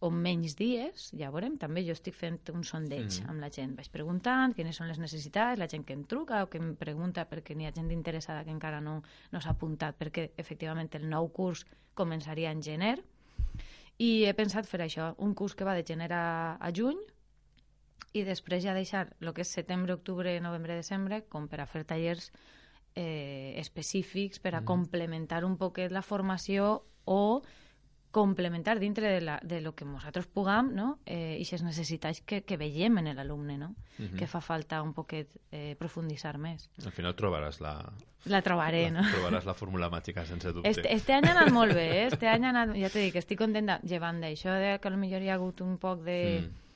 o 0.00 0.10
menys 0.14 0.54
dies, 0.54 1.08
ja 1.18 1.32
veurem, 1.34 1.56
també 1.58 1.82
jo 1.82 1.94
estic 1.96 2.14
fent 2.14 2.38
un 2.52 2.62
sondeig 2.62 3.18
mm. 3.18 3.30
amb 3.32 3.42
la 3.42 3.50
gent. 3.50 3.74
Vaig 3.78 3.90
preguntant 3.90 4.54
quines 4.54 4.78
són 4.78 4.90
les 4.90 5.00
necessitats, 5.02 5.58
la 5.58 5.66
gent 5.70 5.82
que 5.86 5.96
em 5.96 6.04
truca 6.06 6.44
o 6.44 6.50
que 6.52 6.60
em 6.62 6.74
pregunta 6.78 7.26
perquè 7.26 7.56
n'hi 7.58 7.66
ha 7.66 7.74
gent 7.74 7.90
interessada 7.94 8.44
que 8.46 8.54
encara 8.54 8.80
no, 8.84 9.00
no 9.32 9.42
s'ha 9.42 9.56
apuntat 9.56 9.98
perquè 9.98 10.30
efectivament 10.38 10.92
el 10.94 11.08
nou 11.10 11.32
curs 11.34 11.64
començaria 11.98 12.54
en 12.54 12.62
gener 12.62 12.96
i 13.98 14.24
he 14.28 14.34
pensat 14.38 14.68
fer 14.70 14.84
això, 14.84 15.10
un 15.18 15.34
curs 15.34 15.56
que 15.58 15.66
va 15.66 15.74
de 15.74 15.82
gener 15.86 16.12
a, 16.14 16.56
a 16.62 16.70
juny 16.70 17.00
i 18.14 18.22
després 18.24 18.62
ja 18.62 18.76
deixar 18.76 19.08
el 19.18 19.32
que 19.34 19.42
és 19.42 19.50
setembre, 19.50 19.98
octubre, 19.98 20.38
novembre, 20.40 20.78
desembre 20.78 21.24
com 21.28 21.50
per 21.50 21.60
a 21.60 21.66
fer 21.66 21.82
tallers 21.88 22.30
eh, 22.94 23.58
específics 23.58 24.38
per 24.38 24.54
a 24.54 24.60
mm. 24.60 24.68
complementar 24.70 25.44
un 25.44 25.58
poquet 25.58 25.90
la 25.90 26.06
formació 26.06 26.84
o 27.04 27.42
complementar 28.10 28.78
dintre 28.80 29.08
de, 29.08 29.20
la, 29.20 29.38
de 29.42 29.60
lo 29.60 29.74
que 29.74 29.84
nosaltres 29.84 30.26
puguem 30.26 30.72
no? 30.74 30.98
eh, 31.04 31.36
i 31.38 31.44
les 31.44 31.62
necessitats 31.62 32.22
que, 32.24 32.42
que 32.42 32.56
veiem 32.56 32.98
en 33.02 33.10
l'alumne, 33.16 33.58
no? 33.58 33.74
Uh 33.98 34.06
-huh. 34.06 34.18
que 34.18 34.26
fa 34.26 34.40
falta 34.40 34.82
un 34.82 34.94
poquet 34.94 35.28
eh, 35.50 35.76
profunditzar 35.78 36.38
més. 36.38 36.70
Al 36.84 36.92
final 36.92 37.14
trobaràs 37.14 37.60
la... 37.60 37.92
La 38.24 38.42
trobaré, 38.42 38.90
la, 38.90 39.00
no? 39.00 39.08
Trobaràs 39.08 39.44
la 39.44 39.54
fórmula 39.54 39.88
màgica, 39.88 40.24
sense 40.26 40.52
dubte. 40.52 40.68
Este, 40.68 40.92
este 40.92 41.12
any 41.12 41.26
ha 41.26 41.30
anat 41.30 41.52
molt 41.52 41.72
bé, 41.72 42.02
eh? 42.02 42.06
Este 42.06 42.28
any 42.28 42.44
ha 42.44 42.48
anat... 42.48 42.76
Ja 42.76 42.88
t'he 42.88 43.00
dit 43.00 43.12
que 43.12 43.18
estic 43.18 43.38
contenta 43.38 43.80
llevant 43.82 44.20
d'això 44.20 44.50
de 44.58 44.78
que 44.80 44.90
potser 44.90 45.22
hi 45.22 45.28
ha 45.28 45.34
hagut 45.34 45.60
un 45.60 45.78
poc 45.78 46.02
de... 46.04 46.40
Mm 46.42 46.67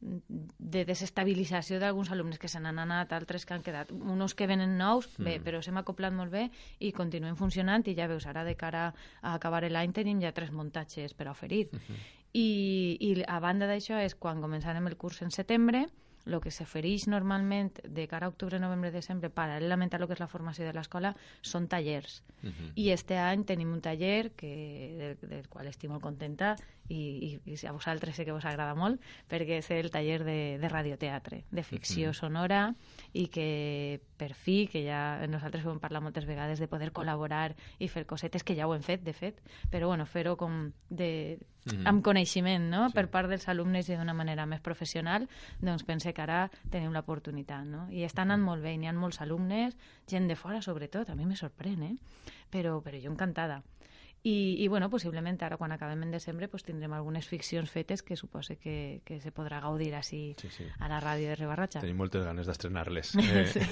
de 0.00 0.84
desestabilització 0.88 1.78
d'alguns 1.80 2.10
alumnes 2.10 2.38
que 2.40 2.48
se 2.48 2.60
n'han 2.60 2.78
anat, 2.80 3.12
altres 3.12 3.44
que 3.44 3.54
han 3.54 3.64
quedat, 3.64 3.90
uns 3.92 4.34
que 4.34 4.48
venen 4.48 4.78
nous, 4.78 5.06
mm. 5.18 5.24
bé, 5.26 5.34
però 5.44 5.60
s'hem 5.60 5.76
acoplat 5.80 6.14
molt 6.16 6.32
bé 6.32 6.46
i 6.80 6.92
continuen 6.96 7.36
funcionant 7.36 7.84
i 7.86 7.94
ja 7.98 8.08
veus, 8.08 8.26
ara 8.26 8.44
de 8.44 8.56
cara 8.56 8.88
a 9.20 9.34
acabar 9.34 9.62
l'any 9.68 9.92
tenim 9.92 10.22
ja 10.22 10.32
tres 10.32 10.52
muntatges 10.52 11.14
per 11.14 11.28
oferir. 11.28 11.68
Mm 11.72 11.78
-hmm. 11.78 12.18
I, 12.32 12.96
I 13.00 13.24
a 13.26 13.40
banda 13.40 13.66
d'això 13.66 13.98
és 14.00 14.14
quan 14.14 14.40
començarem 14.40 14.86
el 14.86 14.96
curs 14.96 15.22
en 15.22 15.30
setembre, 15.30 15.88
el 16.26 16.40
que 16.40 16.50
s'ofereix 16.50 17.06
normalment 17.08 17.80
de 17.84 18.06
cara 18.08 18.26
a 18.26 18.28
octubre, 18.28 18.58
novembre, 18.60 18.90
desembre, 18.90 19.30
paral·lelament 19.30 19.94
a 19.94 19.98
lo 19.98 20.06
que 20.06 20.14
és 20.14 20.20
la 20.20 20.28
formació 20.28 20.66
de 20.66 20.72
l'escola, 20.72 21.14
són 21.42 21.66
tallers. 21.68 22.22
Uh 22.42 22.46
mhm. 22.46 22.52
-huh. 22.52 22.72
I 22.76 22.90
este 22.90 23.16
any 23.16 23.44
tenim 23.44 23.72
un 23.72 23.80
taller 23.80 24.32
que, 24.32 25.16
del, 25.20 25.28
del 25.28 25.48
qual 25.48 25.66
estic 25.66 25.90
molt 25.90 26.02
contenta 26.02 26.56
i, 26.90 27.38
i, 27.46 27.54
i 27.54 27.56
a 27.66 27.72
vosaltres 27.72 28.18
sé 28.18 28.26
que 28.26 28.34
us 28.34 28.44
agrada 28.44 28.74
molt 28.74 29.00
perquè 29.30 29.60
és 29.62 29.70
el 29.76 29.90
taller 29.94 30.20
de, 30.26 30.38
de 30.60 30.68
radioteatre, 30.68 31.44
de 31.50 31.62
ficció 31.62 32.08
mhm. 32.08 32.12
-huh. 32.12 32.20
sonora 32.20 32.74
i 33.12 33.28
que 33.28 34.00
per 34.16 34.34
fi, 34.34 34.68
que 34.68 34.84
ja 34.84 35.26
nosaltres 35.26 35.64
hem 35.64 35.80
parlat 35.80 36.02
moltes 36.02 36.26
vegades 36.26 36.58
de 36.58 36.68
poder 36.68 36.92
col·laborar 36.92 37.54
i 37.78 37.88
fer 37.88 38.06
cosetes 38.06 38.44
que 38.44 38.54
ja 38.54 38.66
ho 38.66 38.74
hem 38.74 38.82
fet, 38.82 39.02
de 39.02 39.12
fet, 39.12 39.40
però 39.70 39.86
bueno, 39.86 40.04
fer-ho 40.04 40.36
com 40.36 40.72
de, 40.90 41.38
mm. 41.64 41.86
amb 41.86 42.04
coneixement 42.04 42.68
no? 42.70 42.88
sí. 42.88 42.94
per 42.94 43.08
part 43.08 43.30
dels 43.30 43.48
alumnes 43.48 43.88
i 43.88 43.96
d'una 43.96 44.14
manera 44.14 44.46
més 44.46 44.60
professional, 44.60 45.28
doncs 45.60 45.84
pense 45.84 46.12
que 46.12 46.22
ara 46.22 46.50
tenim 46.70 46.92
l'oportunitat. 46.92 47.64
No? 47.64 47.86
I 47.90 48.04
està 48.04 48.22
anant 48.22 48.42
mm. 48.42 48.50
molt 48.52 48.62
bé, 48.62 48.76
n'hi 48.76 48.90
ha 48.90 48.92
molts 48.92 49.20
alumnes, 49.20 49.76
gent 50.10 50.28
de 50.28 50.36
fora 50.36 50.60
sobretot, 50.60 51.10
a 51.10 51.14
mi 51.14 51.24
me 51.24 51.36
sorprèn, 51.36 51.82
eh? 51.82 51.96
però, 52.50 52.80
però 52.84 53.00
jo 53.00 53.10
encantada. 53.10 53.62
I, 54.22 54.56
i 54.60 54.68
bueno, 54.68 54.90
possiblement 54.92 55.38
ara 55.40 55.56
quan 55.56 55.72
acabem 55.72 56.02
en 56.04 56.10
desembre 56.12 56.46
pues, 56.52 56.60
tindrem 56.66 56.92
algunes 56.92 57.24
ficcions 57.24 57.70
fetes 57.72 58.02
que 58.04 58.18
supose 58.20 58.58
que, 58.60 59.00
que 59.08 59.16
se 59.20 59.32
podrà 59.32 59.62
gaudir 59.64 59.94
així 59.96 60.34
sí, 60.36 60.50
sí. 60.52 60.66
a 60.76 60.90
la 60.92 60.98
ràdio 61.00 61.30
de 61.30 61.38
Ribarratxa. 61.38 61.80
Tenim 61.80 61.96
moltes 61.96 62.26
ganes 62.26 62.50
d'estrenar-les. 62.50 63.14
Eh, 63.16 63.46
sí. 63.54 63.64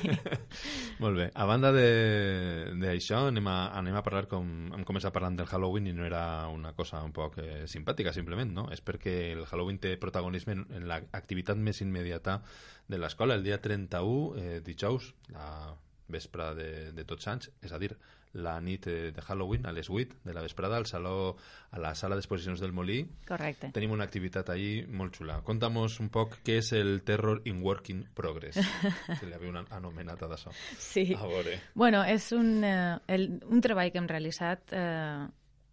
Molt 1.05 1.21
bé. 1.21 1.29
A 1.37 1.45
banda 1.45 1.69
d'això, 1.77 3.27
anem, 3.29 3.51
a, 3.53 3.59
anem 3.77 4.01
a 4.01 4.05
parlar, 4.07 4.25
com 4.31 4.49
hem 4.73 4.87
començat 4.89 5.13
parlant 5.13 5.37
del 5.37 5.51
Halloween 5.53 5.91
i 5.93 5.97
no 5.97 6.09
era 6.09 6.23
una 6.49 6.73
cosa 6.73 7.03
un 7.05 7.13
poc 7.13 7.37
eh, 7.45 7.67
simpàtica, 7.69 8.17
simplement, 8.17 8.55
no? 8.57 8.71
És 8.73 8.81
perquè 8.81 9.19
el 9.35 9.45
Halloween 9.45 9.83
té 9.85 9.99
protagonisme 10.01 10.57
en, 10.57 10.65
en 10.81 10.89
l'activitat 10.89 11.61
més 11.61 11.85
immediata 11.85 12.41
de 12.89 12.97
l'escola. 12.97 13.37
El 13.37 13.45
dia 13.45 13.61
31, 13.61 14.41
eh, 14.41 14.61
dijous, 14.65 15.13
la 15.37 15.75
vespre 16.09 16.55
de, 16.57 16.71
de 16.97 17.05
tots 17.05 17.29
anys, 17.29 17.53
és 17.61 17.77
a 17.77 17.79
dir, 17.83 17.93
la 18.33 18.61
nit 18.61 18.85
de 18.87 19.23
Halloween 19.23 19.67
a 19.67 19.73
les 19.73 19.89
8 19.91 20.21
de 20.25 20.35
la 20.35 20.43
vesprada 20.43 20.77
al 20.77 20.87
saló, 20.87 21.37
a 21.71 21.79
la 21.79 21.95
sala 21.95 22.17
d'exposicions 22.17 22.61
del 22.61 22.73
Molí. 22.73 23.01
Correcte. 23.27 23.71
Tenim 23.73 23.93
una 23.93 24.05
activitat 24.05 24.51
ahí 24.51 24.85
molt 24.89 25.17
xula. 25.17 25.41
Contamos 25.45 25.99
un 26.01 26.11
poc 26.13 26.39
què 26.45 26.59
és 26.63 26.73
el 26.77 27.03
Terror 27.07 27.43
in 27.49 27.63
Working 27.65 28.05
Progress. 28.15 28.61
Se 29.19 29.27
li 29.27 29.35
havia 29.37 29.65
anomenat 29.77 30.23
a 30.23 30.31
d'això. 30.31 30.53
Sí. 30.79 31.11
A 31.17 31.27
veure. 31.27 31.59
Bueno, 31.75 32.05
és 32.05 32.31
un, 32.37 32.63
eh, 32.65 32.97
el, 33.09 33.29
un 33.49 33.65
treball 33.65 33.93
que 33.93 34.01
hem 34.03 34.09
realitzat 34.09 34.73
eh, 34.77 35.27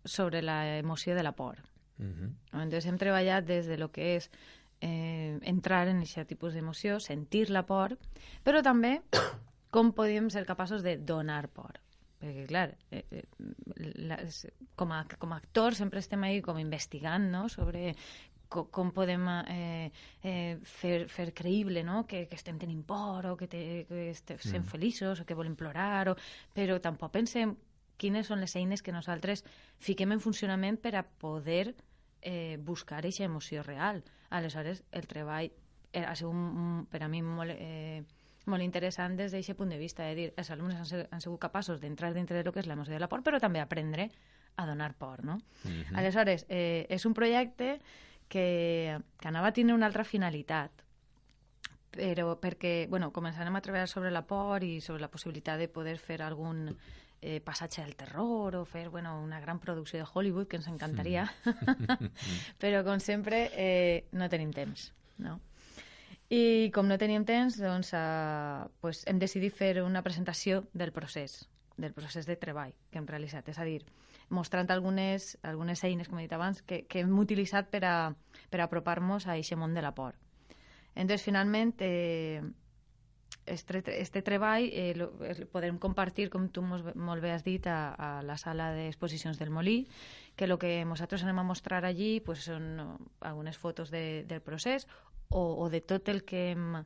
sobre 0.03 0.41
la 0.41 0.77
emoció 0.77 1.15
de 1.15 1.23
la 1.23 1.33
por. 1.33 1.59
Uh 1.97 2.05
-huh. 2.05 2.33
Entonces 2.53 2.85
hem 2.85 2.97
treballat 2.97 3.45
des 3.45 3.67
de 3.67 3.77
lo 3.77 3.91
que 3.91 4.15
és 4.15 4.29
eh, 4.81 5.39
entrar 5.43 5.87
en 5.87 6.01
aquest 6.01 6.27
tipus 6.27 6.53
d'emoció, 6.53 6.99
sentir 6.99 7.49
la 7.49 7.65
por, 7.65 7.97
però 8.43 8.61
també 8.61 9.01
com 9.71 9.91
podíem 9.93 10.29
ser 10.29 10.45
capaços 10.45 10.83
de 10.83 10.97
donar 10.97 11.49
por 11.49 11.84
perquè 12.19 12.45
clar, 12.49 12.69
eh, 12.91 13.03
eh, 13.11 13.25
la, 14.07 14.19
com, 14.75 14.93
a, 14.95 15.03
com 15.19 15.33
a 15.33 15.39
actor 15.41 15.75
sempre 15.75 15.99
estem 15.99 16.23
ahí 16.23 16.41
com 16.41 16.59
investigant 16.59 17.27
no? 17.31 17.47
sobre 17.49 17.93
com, 18.47 18.67
com 18.71 18.91
podem 18.95 19.27
eh, 19.51 19.91
eh, 20.23 20.57
fer, 20.63 21.07
fer 21.11 21.31
creïble 21.33 21.83
no? 21.83 22.05
que, 22.07 22.25
que 22.29 22.39
estem 22.39 22.59
tenint 22.61 22.83
por 22.87 23.25
o 23.31 23.35
que, 23.37 23.47
te, 23.51 23.61
que 23.89 24.09
estem 24.13 24.61
mm. 24.61 24.69
feliços 24.71 25.21
o 25.21 25.25
que 25.25 25.37
volem 25.37 25.55
plorar, 25.55 26.13
o... 26.13 26.15
però 26.55 26.79
tampoc 26.81 27.13
pensem 27.17 27.55
quines 27.97 28.27
són 28.27 28.41
les 28.43 28.55
eines 28.59 28.83
que 28.83 28.93
nosaltres 28.95 29.45
fiquem 29.79 30.11
en 30.15 30.23
funcionament 30.23 30.79
per 30.81 30.95
a 30.99 31.03
poder 31.03 31.75
eh, 32.21 32.57
buscar 32.59 32.99
aquesta 32.99 33.23
emoció 33.23 33.63
real. 33.63 34.03
Aleshores, 34.29 34.83
el 34.91 35.07
treball 35.07 35.51
eh, 35.93 36.03
ha 36.03 36.15
sigut 36.15 36.89
per 36.91 37.03
a 37.05 37.09
mi 37.11 37.21
molt, 37.23 37.55
eh, 37.55 37.84
molt 38.47 38.63
interessant 38.63 39.17
des 39.17 39.31
d'aquest 39.33 39.57
punt 39.57 39.69
de 39.69 39.77
vista, 39.77 40.05
de 40.05 40.15
dir, 40.15 40.31
els 40.37 40.49
alumnes 40.51 40.79
han, 40.81 41.05
han 41.11 41.21
sigut 41.21 41.41
capaços 41.41 41.81
d'entrar 41.81 42.13
dintre 42.13 42.37
de 42.37 42.43
lo 42.43 42.53
que 42.53 42.61
és 42.61 42.67
l'emoció 42.67 42.93
de 42.93 43.01
la 43.01 43.09
por, 43.09 43.23
però 43.23 43.39
també 43.41 43.61
aprendre 43.61 44.09
a 44.55 44.65
donar 44.65 44.93
por, 44.95 45.23
no? 45.23 45.35
Uh 45.63 45.69
mhm. 45.69 45.83
-huh. 45.83 45.97
Aleshores, 45.99 46.45
eh, 46.49 46.85
és 46.89 47.05
un 47.05 47.13
projecte 47.13 47.79
que, 48.27 48.99
que 49.19 49.27
anava 49.27 49.47
a 49.47 49.53
tenir 49.53 49.73
una 49.73 49.85
altra 49.85 50.03
finalitat, 50.03 50.71
però 51.91 52.35
perquè, 52.39 52.87
bueno, 52.89 53.11
començarem 53.13 53.55
a 53.55 53.61
treballar 53.61 53.87
sobre 53.87 54.11
la 54.11 54.25
por 54.27 54.63
i 54.63 54.81
sobre 54.81 55.01
la 55.01 55.11
possibilitat 55.11 55.59
de 55.59 55.67
poder 55.67 55.97
fer 55.97 56.21
algun 56.21 56.75
eh, 57.21 57.39
passatge 57.41 57.81
del 57.81 57.95
terror 57.95 58.55
o 58.55 58.65
fer 58.65 58.89
bueno, 58.89 59.21
una 59.21 59.39
gran 59.39 59.59
producció 59.59 59.99
de 59.99 60.05
Hollywood, 60.11 60.47
que 60.47 60.57
ens 60.57 60.67
encantaria, 60.67 61.25
mm. 61.45 62.11
però 62.61 62.83
com 62.83 62.99
sempre 62.99 63.49
eh, 63.53 64.05
no 64.11 64.29
tenim 64.29 64.51
temps. 64.51 64.91
No? 65.17 65.39
I 66.29 66.71
com 66.73 66.87
no 66.89 66.97
teníem 66.97 67.25
temps, 67.25 67.59
doncs, 67.61 67.91
eh, 67.93 68.65
pues 68.81 69.03
hem 69.05 69.19
decidit 69.21 69.53
fer 69.53 69.83
una 69.83 70.01
presentació 70.01 70.63
del 70.73 70.91
procés, 70.91 71.43
del 71.77 71.93
procés 71.93 72.25
de 72.25 72.35
treball 72.35 72.73
que 72.89 72.97
hem 72.97 73.05
realitzat. 73.05 73.49
És 73.53 73.59
a 73.61 73.65
dir, 73.67 73.83
mostrant 74.29 74.71
algunes, 74.73 75.37
algunes 75.43 75.83
eines, 75.83 76.09
com 76.09 76.19
he 76.19 76.25
dit 76.25 76.33
abans, 76.33 76.63
que, 76.63 76.85
que 76.89 77.03
hem 77.05 77.13
utilitzat 77.19 77.69
per 77.69 77.83
a, 77.85 77.97
per 78.49 78.61
apropar-nos 78.65 79.27
a 79.27 79.35
aquest 79.35 79.59
món 79.59 79.77
de 79.77 79.85
la 79.85 79.93
por. 79.93 80.15
Entonces, 80.95 81.21
finalment, 81.27 81.75
eh, 81.79 82.41
este, 83.45 84.01
este 84.01 84.21
treball 84.21 84.69
eh, 84.71 84.93
lo, 84.95 85.13
el 85.23 85.45
podem 85.47 85.77
compartir, 85.77 86.29
com 86.33 86.47
tu 86.49 86.63
mos, 86.65 86.83
molt 86.95 87.23
bé 87.23 87.31
has 87.35 87.45
dit, 87.45 87.67
a, 87.67 87.93
a 87.93 88.09
la 88.25 88.37
sala 88.41 88.71
d'exposicions 88.73 89.39
del 89.39 89.53
Molí, 89.53 89.85
que 90.35 90.45
el 90.45 90.57
que 90.59 90.83
nosaltres 90.85 91.23
anem 91.23 91.39
a 91.39 91.47
mostrar 91.47 91.85
allí 91.85 92.19
pues, 92.25 92.47
són 92.49 92.99
algunes 93.21 93.57
fotos 93.57 93.91
de, 93.93 94.25
del 94.27 94.41
procés 94.41 94.87
o, 95.29 95.41
o 95.61 95.69
de 95.69 95.81
tot 95.81 96.09
el 96.09 96.23
que 96.25 96.51
hem... 96.53 96.83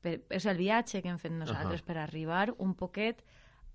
Per, 0.00 0.14
és 0.32 0.46
el 0.48 0.56
viatge 0.56 1.02
que 1.04 1.10
hem 1.12 1.18
fet 1.20 1.32
nosaltres 1.32 1.82
uh 1.82 1.84
-huh. 1.84 1.86
per 1.86 1.98
arribar 1.98 2.54
un 2.56 2.72
poquet 2.74 3.20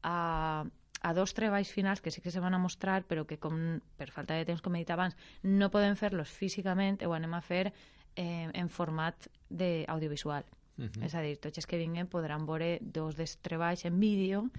a, 0.01 0.65
a 1.01 1.13
dos 1.13 1.33
treballs 1.33 1.71
finals 1.71 2.01
que 2.01 2.09
sí 2.09 2.21
que 2.21 2.31
se 2.31 2.39
van 2.39 2.55
a 2.55 2.57
mostrar, 2.57 3.05
però 3.05 3.25
que 3.25 3.37
com, 3.37 3.79
per 3.97 4.09
falta 4.09 4.33
de 4.33 4.45
temps, 4.45 4.61
com 4.61 4.73
he 4.75 4.79
dit 4.79 4.89
abans, 4.89 5.15
no 5.43 5.69
podem 5.69 5.95
fer-los 5.95 6.29
físicament, 6.29 6.97
ho 7.05 7.13
anem 7.13 7.33
a 7.33 7.41
fer 7.41 7.73
eh, 8.15 8.49
en 8.53 8.69
format 8.69 9.27
d'audiovisual. 9.49 10.45
Uh 10.77 10.85
-huh. 10.85 11.05
És 11.05 11.15
a 11.15 11.21
dir, 11.21 11.37
tots 11.37 11.57
els 11.57 11.67
que 11.67 11.77
vinguen 11.77 12.07
podran 12.07 12.45
veure 12.45 12.79
dos 12.81 13.15
dels 13.15 13.37
treballs 13.37 13.85
en 13.85 13.99
vídeo 13.99 14.49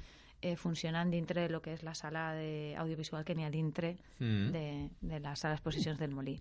eh, 0.40 0.56
funcionant 0.56 1.11
dintre 1.11 1.42
de 1.42 1.49
lo 1.49 1.61
que 1.62 1.73
és 1.73 1.82
la 1.82 1.94
sala 1.94 2.35
audiovisual 2.78 3.25
que 3.25 3.35
n'hi 3.35 3.44
ha 3.44 3.50
dintre 3.50 3.96
uh 4.20 4.26
-huh. 4.26 4.50
de, 4.50 4.90
de 5.00 5.20
la 5.20 5.37
sala 5.37 5.54
d'exposicions 5.54 5.99
del 5.99 6.11
Molí. 6.11 6.40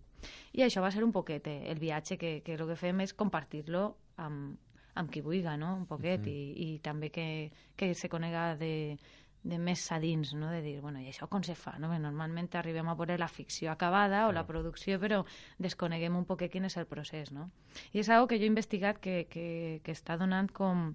I 0.53 0.61
això 0.61 0.81
va 0.81 0.91
ser 0.91 1.03
un 1.03 1.11
poquet 1.11 1.47
eh, 1.47 1.71
el 1.71 1.79
viatge 1.79 2.17
que, 2.17 2.41
que 2.43 2.53
el 2.53 2.67
que 2.67 2.75
fem 2.75 3.01
és 3.01 3.13
compartir-lo 3.13 3.97
amb, 4.17 4.57
amb 4.95 5.11
qui 5.11 5.21
vulgui, 5.21 5.57
no? 5.57 5.75
un 5.75 5.85
poquet, 5.85 6.21
uh 6.21 6.25
-huh. 6.25 6.55
i, 6.55 6.73
i 6.75 6.79
també 6.79 7.09
que, 7.09 7.51
que 7.75 7.93
se 7.93 8.09
conega 8.09 8.55
de, 8.55 8.97
de 9.45 9.59
més 9.61 9.83
a 9.93 9.99
dins, 10.01 10.33
no? 10.33 10.49
de 10.49 10.59
dir, 10.65 10.79
bueno, 10.81 10.99
i 10.99 11.11
això 11.11 11.27
com 11.29 11.43
se 11.45 11.53
fa? 11.55 11.75
No? 11.79 11.91
Bé, 11.93 11.99
normalment 12.01 12.49
arribem 12.57 12.89
a 12.89 12.95
veure 12.97 13.19
la 13.21 13.29
ficció 13.29 13.69
acabada 13.71 14.25
o 14.27 14.33
la 14.33 14.45
producció, 14.47 14.97
però 14.99 15.21
desconeguem 15.61 16.17
un 16.17 16.25
poc 16.25 16.47
quin 16.49 16.65
és 16.65 16.77
el 16.81 16.87
procés. 16.89 17.31
No? 17.31 17.51
I 17.93 18.01
és 18.01 18.09
algo 18.09 18.27
que 18.27 18.39
jo 18.41 18.47
he 18.47 18.51
investigat 18.51 18.99
que, 18.99 19.25
que, 19.29 19.81
que 19.85 19.93
està 19.93 20.17
donant 20.17 20.49
com... 20.51 20.93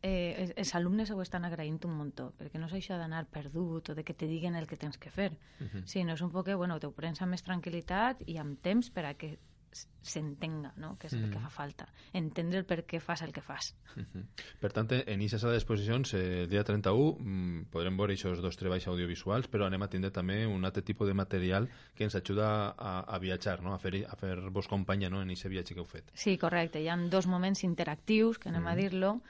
Eh, 0.00 0.48
els 0.56 0.70
alumnes 0.72 1.10
ho 1.12 1.20
estan 1.20 1.44
agraint 1.44 1.76
un 1.84 1.92
muntó, 1.92 2.30
perquè 2.38 2.56
no 2.56 2.70
és 2.70 2.78
això 2.78 2.96
d'anar 2.96 3.26
perdut 3.28 3.90
o 3.92 3.94
de 3.94 4.00
que 4.00 4.16
te 4.16 4.24
diguen 4.24 4.56
el 4.56 4.64
que 4.66 4.78
tens 4.80 4.96
que 4.96 5.12
fer, 5.12 5.34
uh 5.60 5.66
-huh. 5.66 5.84
sinó 5.84 6.14
és 6.14 6.22
un 6.24 6.30
poc 6.32 6.46
que, 6.46 6.54
bueno, 6.54 6.80
t'ho 6.80 6.90
prens 6.90 7.20
amb 7.20 7.32
més 7.32 7.44
tranquil·litat 7.44 8.24
i 8.26 8.38
amb 8.38 8.56
temps 8.62 8.88
per 8.88 9.04
a 9.04 9.14
que 9.14 9.38
s'entenga, 10.02 10.72
no? 10.80 10.94
que 10.98 11.08
és 11.08 11.14
el 11.14 11.26
que 11.28 11.38
mm. 11.38 11.42
fa 11.44 11.50
falta. 11.52 11.86
Entendre 12.16 12.60
el 12.62 12.66
per 12.68 12.80
què 12.88 13.00
fas 13.04 13.22
el 13.22 13.32
que 13.36 13.42
fas. 13.44 13.74
Uh 13.96 14.02
-huh. 14.02 14.24
Per 14.60 14.72
tant, 14.72 14.88
en 14.90 15.18
aquesta 15.20 15.38
sala 15.38 15.52
d'exposicions, 15.52 16.14
eh, 16.14 16.42
el 16.42 16.48
dia 16.48 16.64
31, 16.64 17.16
mm, 17.18 17.64
podrem 17.70 17.96
veure 17.96 18.14
aquests 18.14 18.40
dos 18.40 18.56
treballs 18.56 18.86
audiovisuals, 18.86 19.50
però 19.50 19.66
anem 19.66 19.82
a 19.82 19.88
tindre 19.88 20.10
també 20.10 20.46
un 20.46 20.64
altre 20.64 20.82
tipus 20.82 21.08
de 21.08 21.14
material 21.14 21.68
que 21.94 22.04
ens 22.04 22.14
ajuda 22.14 22.74
a, 22.76 23.00
a 23.00 23.18
viatjar, 23.18 23.62
no? 23.62 23.74
a 23.74 23.78
fer, 23.78 24.06
a 24.06 24.16
fer 24.16 24.50
vos 24.50 24.68
companya 24.68 25.10
no? 25.10 25.22
en 25.22 25.30
aquest 25.30 25.48
viatge 25.48 25.74
que 25.74 25.80
heu 25.80 25.86
fet. 25.86 26.10
Sí, 26.14 26.38
correcte. 26.38 26.80
Hi 26.80 26.88
ha 26.88 26.96
dos 26.96 27.26
moments 27.26 27.64
interactius, 27.64 28.38
que 28.38 28.48
anem 28.48 28.64
-huh. 28.64 28.72
a 28.72 28.76
dir-lo, 28.76 29.20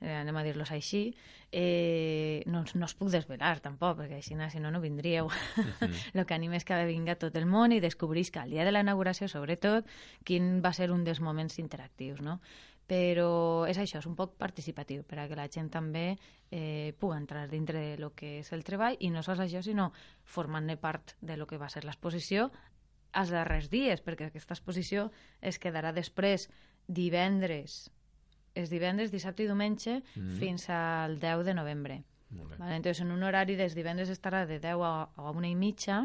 eh, 0.00 0.14
anem 0.14 0.36
a 0.36 0.44
dir-los 0.46 0.70
així, 0.72 1.14
eh, 1.50 2.42
no, 2.46 2.62
no 2.74 2.86
us 2.86 2.94
puc 2.98 3.10
desvelar 3.12 3.58
tampoc, 3.64 3.98
perquè 4.02 4.20
així 4.20 4.36
si 4.50 4.60
no, 4.60 4.70
no 4.70 4.80
vindríeu. 4.80 5.26
Uh 5.26 5.32
-huh. 5.32 6.10
el 6.14 6.26
que 6.26 6.34
anim 6.34 6.52
és 6.52 6.64
que 6.64 6.86
vinga 6.86 7.16
tot 7.16 7.36
el 7.36 7.46
món 7.46 7.72
i 7.72 7.80
descobrisca 7.80 8.44
el 8.44 8.50
dia 8.50 8.64
de 8.64 8.72
la 8.72 8.80
inauguració, 8.80 9.28
sobretot, 9.28 9.86
quin 10.24 10.62
va 10.62 10.72
ser 10.72 10.90
un 10.90 11.04
dels 11.04 11.20
moments 11.20 11.58
interactius, 11.58 12.20
no? 12.20 12.40
Però 12.88 13.68
és 13.68 13.76
això, 13.76 13.98
és 13.98 14.06
un 14.06 14.16
poc 14.16 14.38
participatiu, 14.38 15.02
per 15.02 15.18
a 15.18 15.28
que 15.28 15.36
la 15.36 15.48
gent 15.48 15.68
també 15.68 16.16
eh, 16.50 16.94
pugui 16.98 17.16
entrar 17.16 17.48
dintre 17.48 17.78
de 17.78 17.98
lo 17.98 18.14
que 18.14 18.38
és 18.38 18.52
el 18.52 18.64
treball 18.64 18.96
i 18.98 19.10
no 19.10 19.22
sols 19.22 19.40
això, 19.40 19.62
sinó 19.62 19.92
formant-ne 20.24 20.76
part 20.76 21.16
de 21.20 21.36
lo 21.36 21.46
que 21.46 21.58
va 21.58 21.68
ser 21.68 21.84
l'exposició 21.84 22.50
els 23.12 23.30
darrers 23.30 23.70
dies, 23.70 24.02
perquè 24.04 24.28
aquesta 24.28 24.54
exposició 24.54 25.10
es 25.40 25.58
quedarà 25.58 25.92
després 25.92 26.48
divendres 26.86 27.90
és 28.58 28.70
divendres, 28.70 29.12
dissabte 29.14 29.44
i 29.44 29.50
diumenge 29.50 30.00
mm 30.00 30.38
fins 30.38 30.68
al 30.70 31.18
10 31.20 31.44
de 31.46 31.54
novembre. 31.54 32.02
Vale, 32.30 32.76
entonces, 32.76 33.00
en 33.00 33.12
un 33.12 33.22
horari 33.22 33.56
des 33.56 33.74
divendres 33.74 34.10
estarà 34.12 34.44
de 34.46 34.58
10 34.60 34.82
a, 34.84 34.92
a 35.16 35.30
una 35.30 35.48
i 35.48 35.54
mitja 35.56 36.02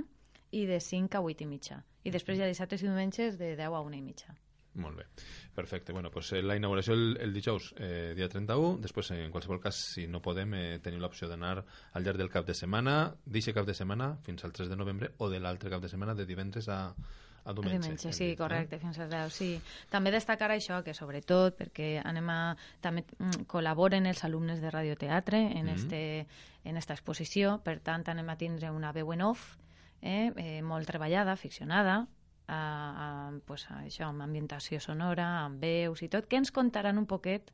i 0.51 0.65
de 0.69 0.79
5 0.79 1.17
a 1.17 1.22
8 1.22 1.43
i 1.43 1.50
mitja. 1.50 1.81
I 2.03 2.12
després 2.12 2.39
ja 2.39 2.48
dissabtes 2.48 2.81
i 2.81 2.88
diumenges 2.88 3.38
de 3.39 3.55
10 3.57 3.74
a 3.74 3.81
una 3.81 3.98
i 3.98 4.01
mitja. 4.01 4.36
Molt 4.75 4.98
bé, 4.98 5.05
perfecte. 5.53 5.93
Bueno, 5.93 6.10
pues, 6.10 6.31
eh, 6.33 6.41
la 6.41 6.55
inauguració 6.55 6.95
el, 6.95 7.17
el 7.22 7.33
dijous, 7.33 7.74
eh, 7.77 8.13
dia 8.17 8.27
31, 8.29 8.79
després 8.81 9.12
en 9.13 9.29
qualsevol 9.31 9.60
cas, 9.62 9.77
si 9.93 10.07
no 10.07 10.22
podem, 10.22 10.55
eh, 10.57 10.79
tenim 10.81 11.03
l'opció 11.03 11.29
d'anar 11.29 11.60
al 11.62 12.03
llarg 12.05 12.17
del 12.17 12.31
cap 12.33 12.48
de 12.48 12.55
setmana, 12.57 13.13
d'aquest 13.25 13.60
cap 13.60 13.69
de 13.69 13.75
setmana 13.77 14.15
fins 14.25 14.43
al 14.43 14.53
3 14.55 14.72
de 14.72 14.79
novembre, 14.79 15.12
o 15.17 15.29
de 15.29 15.39
l'altre 15.39 15.69
cap 15.69 15.83
de 15.83 15.91
setmana, 15.91 16.15
de 16.17 16.25
divendres 16.25 16.69
a, 16.74 16.95
a 17.43 17.53
diumenge. 17.53 17.79
diumenge 17.79 18.13
sí, 18.13 18.29
dit, 18.31 18.38
correcte, 18.38 18.77
eh? 18.77 18.79
fins 18.79 19.00
al 19.00 19.09
10, 19.12 19.33
sí. 19.35 19.50
També 19.91 20.12
destacar 20.12 20.51
això, 20.53 20.81
que 20.83 20.93
sobretot, 20.93 21.57
perquè 21.59 21.97
anem 22.03 22.29
a, 22.31 22.39
també 22.81 23.05
mm, 23.17 23.45
col·laboren 23.51 24.07
els 24.09 24.23
alumnes 24.23 24.62
de 24.63 24.71
radioteatre 24.71 25.39
en, 25.39 25.65
mm 25.65 25.69
-hmm. 25.69 25.75
este, 25.75 26.27
en 26.63 26.77
esta 26.77 26.93
exposició, 26.93 27.59
per 27.63 27.79
tant 27.79 28.07
anem 28.07 28.29
a 28.29 28.38
tindre 28.38 28.71
una 28.71 28.91
veu 28.91 29.12
en 29.13 29.21
off, 29.21 29.57
eh, 30.01 30.31
eh, 30.35 30.62
molt 30.62 30.88
treballada, 30.88 31.35
ficcionada, 31.35 32.07
a, 32.47 32.57
a, 32.57 33.39
pues, 33.45 33.69
a 33.71 33.83
això, 33.83 34.07
amb 34.09 34.21
ambientació 34.21 34.79
sonora, 34.79 35.45
amb 35.45 35.62
veus 35.62 36.01
i 36.01 36.09
tot, 36.09 36.27
que 36.27 36.38
ens 36.38 36.51
contaran 36.51 36.97
un 36.97 37.05
poquet 37.05 37.51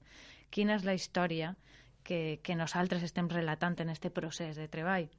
quina 0.50 0.76
és 0.76 0.84
la 0.84 0.94
història 0.94 1.56
que, 2.04 2.40
que 2.42 2.56
nosaltres 2.56 3.04
estem 3.04 3.30
relatant 3.30 3.78
en 3.80 3.90
este 3.90 4.10
procés 4.10 4.58
de 4.58 4.68
treball, 4.68 5.10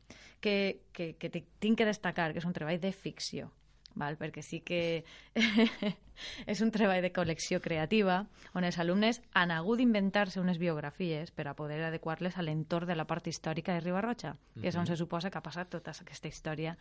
que, 0.41 0.83
que, 0.93 1.15
que 1.17 1.31
tinc 1.31 1.79
que 1.79 1.87
destacar 1.87 2.33
que 2.33 2.43
és 2.43 2.49
un 2.49 2.57
treball 2.57 2.81
de 2.81 2.93
ficció, 2.93 3.53
val? 3.95 4.17
perquè 4.21 4.43
sí 4.43 4.61
que 4.61 5.05
és 6.53 6.61
un 6.61 6.71
treball 6.71 7.03
de 7.03 7.13
col·lecció 7.15 7.61
creativa 7.65 8.25
on 8.55 8.67
els 8.67 8.79
alumnes 8.83 9.21
han 9.35 9.51
hagut 9.55 9.81
d'inventar-se 9.81 10.41
unes 10.41 10.59
biografies 10.59 11.31
per 11.31 11.49
a 11.49 11.55
poder 11.55 11.81
adequar-les 11.85 12.37
a 12.37 12.45
l'entorn 12.45 12.89
de 12.89 12.97
la 12.97 13.07
part 13.07 13.27
històrica 13.27 13.75
de 13.75 13.81
Ribarroja, 13.85 14.37
que 14.61 14.69
és 14.69 14.77
on 14.77 14.87
se 14.87 14.97
suposa 14.97 15.31
que 15.31 15.39
ha 15.39 15.45
passat 15.45 15.71
tota 15.71 15.95
aquesta 15.95 16.29
història 16.29 16.77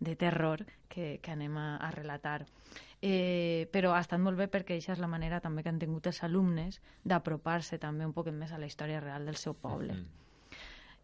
de 0.00 0.16
terror 0.16 0.64
que, 0.88 1.18
que 1.22 1.32
anem 1.32 1.56
a, 1.58 1.76
a 1.76 1.90
relatar. 1.90 2.44
Eh, 3.04 3.68
però 3.72 3.92
ha 3.92 4.00
estat 4.00 4.20
molt 4.22 4.38
bé 4.38 4.48
perquè 4.48 4.78
això 4.78 4.94
és 4.94 5.00
la 5.02 5.10
manera 5.10 5.42
també 5.44 5.62
que 5.62 5.68
han 5.68 5.80
tingut 5.82 6.06
els 6.08 6.22
alumnes 6.24 6.80
d'apropar-se 7.04 7.78
també 7.78 8.06
un 8.06 8.14
poc 8.16 8.30
més 8.32 8.52
a 8.52 8.58
la 8.58 8.70
història 8.70 9.02
real 9.04 9.26
del 9.26 9.36
seu 9.36 9.54
poble. 9.54 9.92
Uh 9.92 9.98
-huh. 9.98 10.22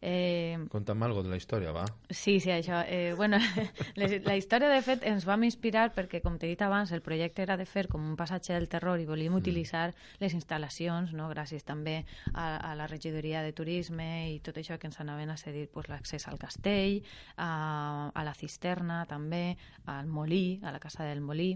Eh, 0.03 0.57
Conta'm 0.73 1.03
algo 1.03 1.23
de 1.23 1.29
la 1.29 1.37
història, 1.37 1.75
va. 1.77 1.85
Sí, 2.09 2.39
sí, 2.41 2.51
això. 2.51 2.81
Eh, 2.89 3.13
bueno, 3.17 3.37
la 3.97 4.37
història, 4.37 4.71
de 4.73 4.81
fet, 4.83 5.05
ens 5.05 5.27
vam 5.29 5.45
inspirar 5.45 5.91
perquè, 5.93 6.23
com 6.25 6.39
t'he 6.41 6.49
dit 6.49 6.63
abans, 6.65 6.93
el 6.97 7.03
projecte 7.05 7.45
era 7.45 7.59
de 7.61 7.67
fer 7.69 7.87
com 7.93 8.07
un 8.09 8.17
passatge 8.17 8.55
del 8.57 8.69
terror 8.73 9.01
i 9.01 9.09
volíem 9.09 9.35
mm. 9.35 9.43
utilitzar 9.43 9.91
les 10.23 10.37
instal·lacions, 10.37 11.13
no? 11.17 11.29
gràcies 11.29 11.67
també 11.69 12.01
a, 12.33 12.47
a 12.71 12.75
la 12.79 12.89
regidoria 12.89 13.45
de 13.45 13.53
turisme 13.53 14.31
i 14.33 14.41
tot 14.41 14.57
això 14.57 14.79
que 14.81 14.89
ens 14.89 15.01
anaven 15.05 15.31
a 15.31 15.37
cedir 15.37 15.69
pues, 15.69 15.91
l'accés 15.93 16.27
al 16.29 16.41
castell, 16.41 17.03
a, 17.37 18.09
a 18.15 18.25
la 18.25 18.35
cisterna 18.35 19.05
també, 19.11 19.59
al 19.85 20.09
molí, 20.09 20.61
a 20.65 20.73
la 20.73 20.81
casa 20.81 21.05
del 21.05 21.21
molí, 21.21 21.53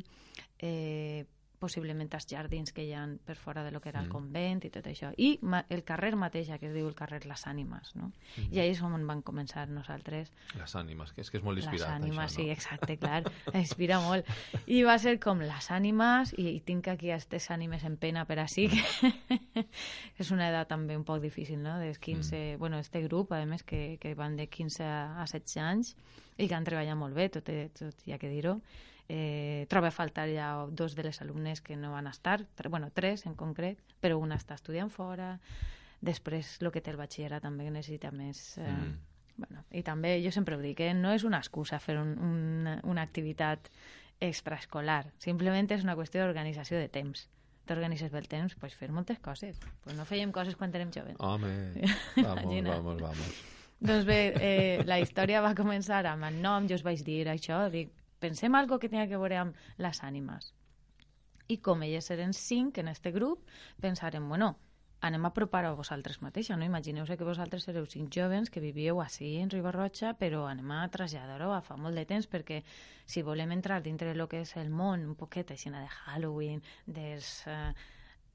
eh, 0.61 1.25
possiblement 1.65 2.13
als 2.15 2.29
jardins 2.31 2.75
que 2.77 2.85
hi 2.85 2.93
ha 2.95 3.05
per 3.25 3.37
fora 3.41 3.65
de 3.65 3.73
lo 3.73 3.81
que 3.81 3.91
era 3.91 4.03
el 4.03 4.09
mm. 4.09 4.13
convent 4.13 4.65
i 4.69 4.71
tot 4.75 4.87
això. 4.91 5.11
I 5.17 5.39
el 5.73 5.85
carrer 5.89 6.15
mateix, 6.21 6.53
que 6.61 6.69
es 6.69 6.75
diu 6.77 6.89
el 6.89 6.97
carrer 6.99 7.25
Les 7.29 7.47
Ànimes, 7.49 7.95
no? 7.99 8.11
Mm. 8.37 8.53
I 8.53 8.63
ahí 8.63 8.75
és 8.75 8.83
on 8.85 9.07
van 9.09 9.23
començar 9.27 9.67
nosaltres. 9.71 10.33
Les 10.59 10.77
Ànimes, 10.77 11.15
que 11.17 11.25
és 11.25 11.33
que 11.33 11.41
és 11.41 11.47
molt 11.47 11.63
inspirat, 11.63 11.89
Les 11.89 11.97
Ànimes, 11.97 12.21
això, 12.27 12.41
no? 12.41 12.45
sí, 12.45 12.49
exacte, 12.53 12.99
clar. 13.01 13.23
inspira 13.65 14.01
molt. 14.05 14.29
I 14.67 14.83
va 14.87 14.99
ser 15.03 15.17
com 15.23 15.43
Les 15.45 15.71
Ànimes, 15.75 16.35
i, 16.39 16.49
i 16.55 16.63
tinc 16.65 16.89
aquí 16.93 17.11
aquestes 17.11 17.51
ànimes 17.55 17.85
en 17.89 17.97
pena 18.01 18.25
per 18.29 18.39
així, 18.43 18.69
que 18.73 19.65
és 20.23 20.33
una 20.35 20.51
edat 20.51 20.71
també 20.71 20.99
un 20.99 21.05
poc 21.09 21.23
difícil, 21.25 21.63
no? 21.63 21.79
Des 21.81 21.99
15, 21.99 22.37
mm. 22.37 22.59
bueno, 22.61 22.79
este 22.79 23.03
grup, 23.07 23.33
a 23.33 23.45
més, 23.49 23.65
que, 23.65 23.97
que 24.01 24.15
van 24.19 24.37
de 24.37 24.49
15 24.49 24.85
a 24.85 25.27
16 25.27 25.63
anys, 25.65 25.95
i 26.37 26.49
que 26.49 26.57
han 26.57 26.67
treballat 26.67 26.99
molt 26.99 27.15
bé, 27.17 27.29
tot, 27.33 27.49
tot 27.79 28.07
hi 28.09 28.15
ha 28.15 28.19
que 28.19 28.31
dir-ho, 28.31 28.59
Eh, 29.09 29.67
troba 29.69 29.91
a 29.91 29.95
faltar 29.95 30.31
ja 30.33 30.67
dos 30.71 30.95
de 30.97 31.05
les 31.05 31.21
alumnes 31.21 31.61
que 31.61 31.77
no 31.77 31.93
van 31.93 32.07
estar, 32.09 32.47
tre, 32.57 32.71
bueno, 32.73 32.89
tres 32.95 33.27
en 33.27 33.35
concret, 33.35 33.81
però 34.01 34.17
una 34.19 34.39
està 34.41 34.57
estudiant 34.57 34.91
fora. 34.91 35.35
Després, 36.01 36.57
el 36.63 36.73
que 36.73 36.81
té 36.81 36.93
el 36.93 37.01
batxillerat 37.01 37.45
també 37.45 37.69
necessita 37.71 38.13
més... 38.13 38.57
Eh, 38.59 38.71
mm. 38.71 38.97
bueno, 39.37 39.65
I 39.73 39.83
també, 39.85 40.17
jo 40.25 40.33
sempre 40.33 40.57
ho 40.57 40.63
dic, 40.63 40.81
eh, 40.81 40.95
no 40.97 41.13
és 41.13 41.25
una 41.25 41.43
excusa 41.43 41.81
fer 41.81 41.99
un, 42.01 42.17
un, 42.17 42.73
una 42.85 43.05
activitat 43.05 43.71
extraescolar, 44.25 45.11
simplement 45.19 45.69
és 45.75 45.85
una 45.85 45.97
qüestió 45.99 46.23
d'organització 46.23 46.79
de 46.81 46.89
temps 46.89 47.29
t'organitzes 47.65 48.13
bé 48.13 48.21
el 48.21 48.29
temps, 48.29 48.55
pues 48.61 48.75
fer 48.77 48.91
moltes 48.93 49.19
coses. 49.25 49.59
Pues 49.85 49.97
no 49.97 50.05
fèiem 50.09 50.33
coses 50.37 50.57
quan 50.57 50.73
érem 50.75 50.93
joves. 50.93 51.17
Home, 51.19 51.51
vamos, 52.17 52.63
vamos, 52.69 53.03
vamos. 53.03 53.43
Doncs 53.85 54.07
bé, 54.09 54.19
eh, 54.41 54.83
la 54.89 55.01
història 55.01 55.43
va 55.45 55.55
començar 55.57 56.05
amb 56.09 56.29
el 56.29 56.41
nom, 56.45 56.69
jo 56.69 56.79
us 56.79 56.85
vaig 56.85 57.03
dir 57.05 57.25
això, 57.29 57.65
dic, 57.73 57.91
pensem 58.25 58.57
algo 58.57 58.81
que 58.81 58.89
tenia 58.89 59.09
que 59.11 59.21
veure 59.21 59.41
amb 59.45 59.65
les 59.77 60.03
ànimes. 60.03 60.53
I 61.53 61.61
com 61.61 61.83
elles 61.85 62.09
eren 62.11 62.33
cinc 62.33 62.81
en 62.81 62.89
este 62.89 63.13
grup, 63.13 63.45
pensarem, 63.85 64.29
bueno, 64.29 64.55
anem 65.05 65.27
a 65.27 65.29
apropar 65.29 65.67
a 65.69 65.75
vosaltres 65.77 66.23
mateixa, 66.25 66.57
no? 66.57 66.65
Imagineu-se 66.65 67.19
que 67.21 67.27
vosaltres 67.29 67.67
sereu 67.69 67.85
cinc 67.91 68.09
jovens 68.15 68.49
que 68.49 68.63
vivíeu 68.65 69.03
així 69.05 69.35
en 69.43 69.53
Ribarroja, 69.53 70.15
però 70.17 70.47
anem 70.49 70.71
a 70.73 70.87
traslladar-ho 70.89 71.51
a 71.53 71.61
fa 71.67 71.77
molt 71.77 72.01
de 72.01 72.07
temps, 72.09 72.29
perquè 72.31 72.63
si 73.05 73.21
volem 73.27 73.53
entrar 73.53 73.83
dintre 73.85 74.15
de 74.15 74.17
lo 74.17 74.29
que 74.33 74.41
és 74.47 74.55
el 74.57 74.73
món, 74.73 75.05
un 75.13 75.19
poquet 75.21 75.53
així 75.53 75.71
de 75.75 75.85
Halloween, 75.85 76.65
dels... 76.87 77.43
Eh, 77.47 77.75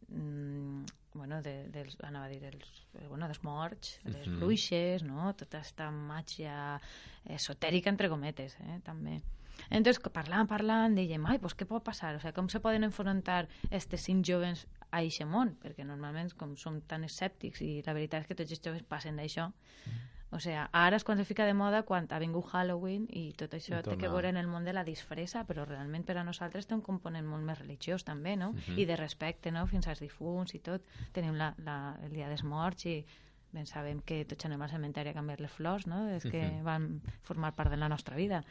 mm, 0.10 0.86
bueno, 1.16 1.42
de, 1.42 1.56
dels, 1.74 1.98
anava 2.06 2.30
a 2.30 2.30
dir, 2.30 2.40
dels, 2.44 2.86
bueno, 3.08 3.26
dels 3.26 3.42
morts, 3.44 3.98
les 4.06 4.28
uh 4.28 4.30
-huh. 4.30 4.40
bruixes, 4.40 5.04
no? 5.04 5.34
Tota 5.34 5.58
aquesta 5.58 5.90
màgia 5.90 6.80
esotèrica, 7.26 7.90
entre 7.90 8.10
cometes, 8.10 8.56
eh, 8.62 8.80
també. 8.84 9.22
Entonces, 9.70 10.02
parlant, 10.12 10.48
parlant, 10.50 10.96
dèiem, 10.98 11.26
ai, 11.30 11.40
pues, 11.40 11.56
què 11.56 11.68
pot 11.70 11.84
passar? 11.86 12.16
O 12.18 12.20
sea, 12.20 12.34
com 12.34 12.50
se 12.50 12.62
poden 12.64 12.84
enfrontar 12.88 13.48
aquests 13.70 14.08
cinc 14.10 14.26
joves 14.26 14.66
a 14.90 15.02
aquest 15.04 15.28
món? 15.30 15.56
Perquè 15.62 15.86
normalment, 15.86 16.34
com 16.38 16.56
som 16.58 16.82
tan 16.82 17.06
escèptics, 17.06 17.62
i 17.62 17.82
la 17.86 17.94
veritat 17.94 18.24
és 18.24 18.30
que 18.30 18.38
tots 18.38 18.56
els 18.56 18.64
joves 18.66 18.82
passen 18.90 19.20
d'això, 19.22 19.50
mm. 19.50 20.08
o 20.34 20.42
sea, 20.42 20.68
ara 20.74 20.98
és 20.98 21.06
quan 21.06 21.22
se 21.22 21.26
fica 21.26 21.46
de 21.46 21.54
moda 21.54 21.84
quan 21.86 22.10
ha 22.10 22.20
vingut 22.22 22.50
Halloween 22.54 23.06
i 23.10 23.30
tot 23.38 23.54
això 23.58 23.80
I 23.80 23.86
té 23.86 23.98
que 23.98 24.10
veure 24.10 24.30
en 24.34 24.42
el 24.42 24.50
món 24.50 24.66
de 24.66 24.74
la 24.74 24.84
disfressa, 24.84 25.46
però 25.46 25.66
realment 25.70 26.06
per 26.06 26.18
a 26.18 26.26
nosaltres 26.26 26.66
té 26.66 26.74
un 26.74 26.86
component 26.86 27.26
molt 27.26 27.46
més 27.46 27.62
religiós 27.62 28.06
també, 28.06 28.36
no? 28.36 28.52
Mm 28.52 28.58
-hmm. 28.58 28.80
I 28.80 28.86
de 28.86 28.96
respecte, 28.96 29.52
no? 29.52 29.66
Fins 29.68 29.88
als 29.88 30.00
difunts 30.00 30.56
i 30.56 30.60
tot. 30.60 30.82
Tenim 31.12 31.36
la, 31.36 31.54
la, 31.58 31.98
el 32.04 32.12
dia 32.12 32.28
dels 32.28 32.44
morts 32.44 32.86
i 32.86 33.06
ben 33.52 33.66
sabem 33.66 34.02
que 34.06 34.26
tots 34.26 34.46
anem 34.46 34.62
al 34.62 34.70
cementeri 34.70 35.10
a 35.10 35.14
canviar 35.14 35.40
les 35.42 35.52
flors, 35.52 35.88
no? 35.88 36.08
És 36.10 36.24
que 36.24 36.42
mm 36.42 36.60
-hmm. 36.60 36.64
van 36.64 37.02
formar 37.22 37.56
part 37.56 37.72
de 37.72 37.78
la 37.78 37.90
nostra 37.90 38.16
vida. 38.16 38.44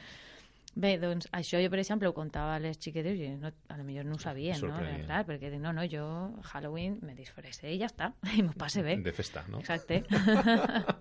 Bé, 0.78 0.92
doncs 1.02 1.26
això 1.34 1.58
jo, 1.58 1.66
per 1.72 1.80
exemple, 1.82 2.06
ho 2.06 2.14
contava 2.14 2.54
a 2.54 2.62
les 2.62 2.78
xiquetes 2.78 3.18
i 3.18 3.32
no, 3.34 3.50
a 3.50 3.76
lo 3.80 3.82
millor 3.82 4.06
no 4.06 4.14
ho 4.14 4.22
sabien, 4.22 4.60
no? 4.62 4.76
Clar, 5.08 5.24
perquè 5.26 5.50
dic, 5.50 5.58
no, 5.62 5.72
no, 5.74 5.82
jo 5.90 6.04
Halloween 6.52 7.00
me 7.02 7.16
disfressé 7.18 7.72
i 7.74 7.80
ja 7.80 7.88
està, 7.90 8.12
i 8.38 8.44
m'ho 8.46 8.54
passe 8.58 8.84
bé. 8.86 8.94
De 9.02 9.14
festa, 9.16 9.42
no? 9.50 9.58
Exacte. 9.64 10.04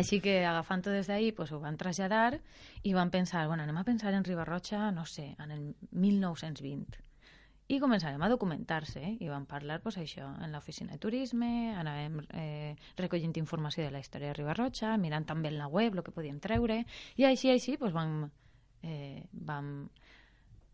Així 0.00 0.18
que 0.22 0.40
agafant-ho 0.46 0.90
des 0.94 1.06
d'ahir, 1.10 1.30
pues, 1.38 1.52
ho 1.54 1.60
van 1.62 1.78
traslladar 1.78 2.40
i 2.82 2.94
van 2.94 3.14
pensar, 3.14 3.46
bueno, 3.46 3.62
anem 3.62 3.78
a 3.78 3.86
pensar 3.86 4.14
en 4.14 4.26
Ribarroja, 4.26 4.90
no 4.94 5.06
sé, 5.06 5.30
en 5.38 5.54
el 5.54 5.62
1920. 5.90 7.06
I 7.70 7.78
començarem 7.78 8.22
a 8.22 8.28
documentar-se 8.28 8.98
eh? 8.98 9.12
i 9.22 9.28
vam 9.30 9.44
parlar 9.46 9.78
pues, 9.82 9.94
això 10.02 10.26
en 10.42 10.50
l'oficina 10.50 10.96
de 10.96 10.98
turisme, 10.98 11.70
anàvem 11.78 12.18
eh, 12.34 12.74
recollint 12.98 13.36
informació 13.38 13.86
de 13.86 13.94
la 13.94 14.02
història 14.02 14.32
de 14.32 14.40
Ribarroja, 14.40 14.96
mirant 14.98 15.28
també 15.28 15.54
en 15.54 15.60
la 15.62 15.70
web 15.70 15.94
el 15.94 16.02
que 16.02 16.14
podíem 16.14 16.42
treure, 16.42 16.82
i 17.14 17.30
així, 17.30 17.54
així 17.54 17.78
pues, 17.78 17.94
vam, 17.94 18.24
eh, 18.82 19.24
vam 19.32 19.88